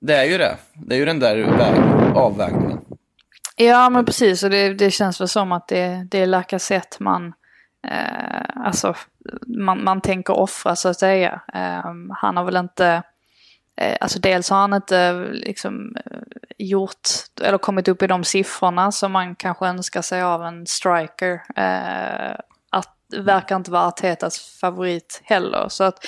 [0.00, 0.56] det är ju det.
[0.74, 2.78] Det är ju den där väg- avvägningen.
[3.56, 7.32] Ja men precis och det, det känns väl som att det, det är Lacazette man,
[7.86, 8.94] eh, alltså,
[9.46, 11.40] man, man tänker offra så att säga.
[11.54, 13.02] Ehm, han har väl inte,
[13.76, 16.18] eh, alltså dels har han inte liksom eh,
[16.58, 17.08] gjort,
[17.42, 21.42] eller kommit upp i de siffrorna som man kanske önskar sig av en striker.
[21.56, 22.36] Eh,
[22.70, 25.68] att, verkar inte vara Artetas favorit heller.
[25.68, 26.06] Så att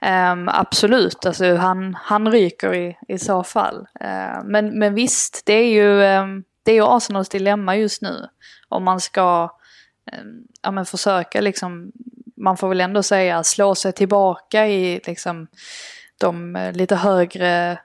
[0.00, 3.86] ehm, absolut, alltså han, han ryker i, i så fall.
[4.44, 8.26] Men, men visst, det är ju ehm, det är ju Arsenals dilemma just nu.
[8.68, 9.50] Om man ska
[10.62, 11.92] ja, men försöka liksom,
[12.42, 15.46] man får väl ändå säga slå sig tillbaka i liksom
[16.20, 17.78] de eh, lite högre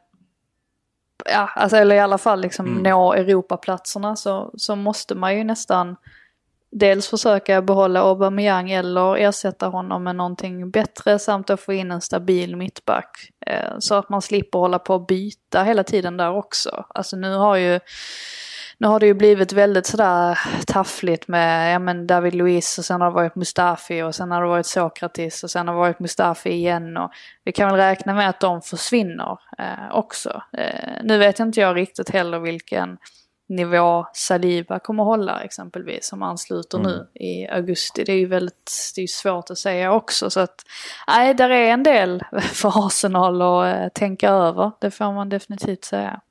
[1.25, 5.95] ja, alltså, eller i alla fall liksom nå Europaplatserna så, så måste man ju nästan
[6.71, 12.01] dels försöka behålla Aubameyang eller ersätta honom med någonting bättre samt att få in en
[12.01, 13.29] stabil mittback.
[13.45, 16.85] Eh, så att man slipper hålla på att byta hela tiden där också.
[16.89, 17.79] Alltså nu har ju
[18.79, 23.01] nu har det ju blivit väldigt sådär taffligt med ja, men David Luiz och sen
[23.01, 25.99] har det varit Mustafi och sen har det varit Sokratis och sen har det varit
[25.99, 26.97] Mustafi igen.
[26.97, 27.11] Och
[27.43, 30.41] vi kan väl räkna med att de försvinner eh, också.
[30.53, 32.97] Eh, nu vet inte jag riktigt heller vilken
[33.49, 38.03] nivå Saliba kommer hålla exempelvis som ansluter nu i augusti.
[38.03, 40.29] Det är ju väldigt det är svårt att säga också.
[40.29, 40.65] Så att
[41.07, 42.23] nej, där är en del
[42.53, 44.71] för Arsenal att eh, tänka över.
[44.79, 46.21] Det får man definitivt säga.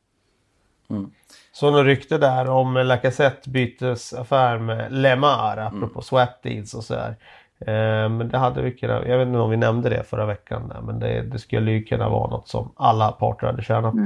[1.57, 7.17] Så något rykte där om Lacazette bytesaffär med Lemar apropå swap deals och sådär.
[7.61, 10.69] Eh, men det hade vi kunnat, jag vet inte om vi nämnde det förra veckan
[10.69, 13.99] där, men det, det skulle ju kunna vara något som alla parter hade tjänat på.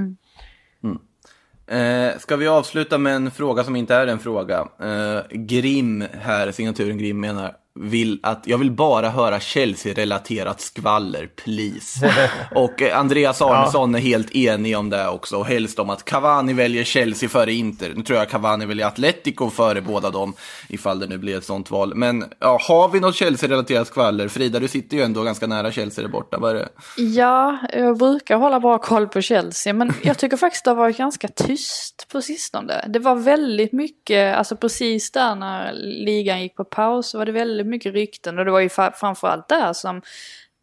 [1.74, 4.68] Eh, ska vi avsluta med en fråga som inte är en fråga?
[4.80, 12.14] Eh, Grim här, signaturen Grim menar, vill att, jag vill bara höra Chelsea-relaterat skvaller, please.
[12.54, 16.52] och eh, Andreas Arnesson är helt enig om det också, och helst om att Cavani
[16.52, 17.92] väljer Chelsea före Inter.
[17.96, 20.34] Nu tror jag Cavani väljer Atletico före båda dem,
[20.68, 21.94] ifall det nu blir ett sånt val.
[21.94, 24.28] Men ja, har vi något Chelsea-relaterat skvaller?
[24.28, 26.38] Frida, du sitter ju ändå ganska nära Chelsea där borta.
[26.38, 26.68] Vad är det?
[26.96, 30.96] Ja, jag brukar hålla bra koll på Chelsea men jag tycker faktiskt det har varit
[30.96, 32.84] ganska tyst på sistone.
[32.88, 35.72] Det var väldigt mycket, alltså precis där när
[36.04, 39.48] ligan gick på paus så var det väldigt mycket rykten och det var ju framförallt
[39.48, 39.96] där som,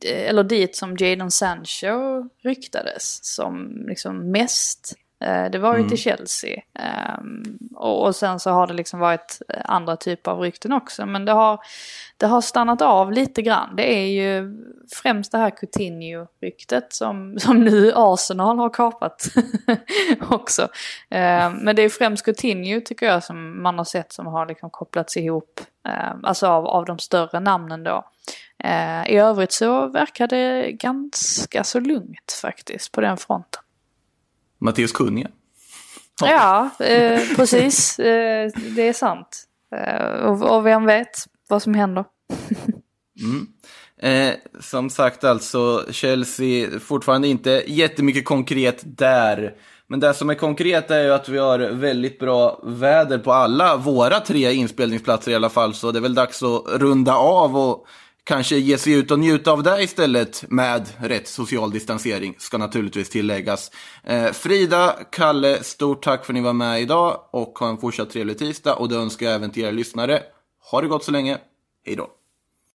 [0.06, 4.94] eh, eller dit som Jadon Sancho ryktades som liksom mest.
[5.24, 6.62] Eh, Det var ju till Chelsea.
[6.80, 7.44] Ehm,
[7.76, 11.06] Och sen så har det liksom varit eh, andra typer av rykten också.
[11.06, 11.60] Men det har,
[12.18, 13.76] det har stannat av lite grann.
[13.76, 14.54] Det är ju
[15.02, 19.28] främst det här Coutinho-ryktet som, som nu Arsenal har kapat
[20.30, 20.62] också.
[21.10, 24.70] Eh, Men det är främst Coutinho tycker jag som man har sett som har liksom
[24.70, 25.62] kopplats ihop.
[25.88, 28.04] Eh, Alltså av, av de större namnen då.
[28.64, 33.62] Eh, I övrigt så verkar det ganska så lugnt faktiskt på den fronten.
[34.60, 35.28] Matteus Kunja?
[36.22, 38.00] Ja, eh, precis.
[38.00, 39.44] Eh, det är sant.
[39.76, 42.06] Eh, och, och vem vet vad som händer.
[44.02, 49.56] Eh, som sagt alltså, Chelsea fortfarande inte jättemycket konkret där.
[49.90, 53.78] Men det som är konkret är ju att vi har väldigt bra väder på alla
[53.78, 55.74] våra tre inspelningsplatser i alla fall.
[55.74, 57.88] Så det är väl dags att runda av och
[58.24, 63.10] kanske ge sig ut och njuta av det istället med rätt social distansering, ska naturligtvis
[63.10, 63.72] tilläggas.
[64.04, 68.10] Eh, Frida, Kalle, stort tack för att ni var med idag och ha en fortsatt
[68.10, 70.22] trevlig tisdag och det önskar jag även till er lyssnare.
[70.72, 71.38] Ha det gott så länge,
[71.86, 72.17] hej då!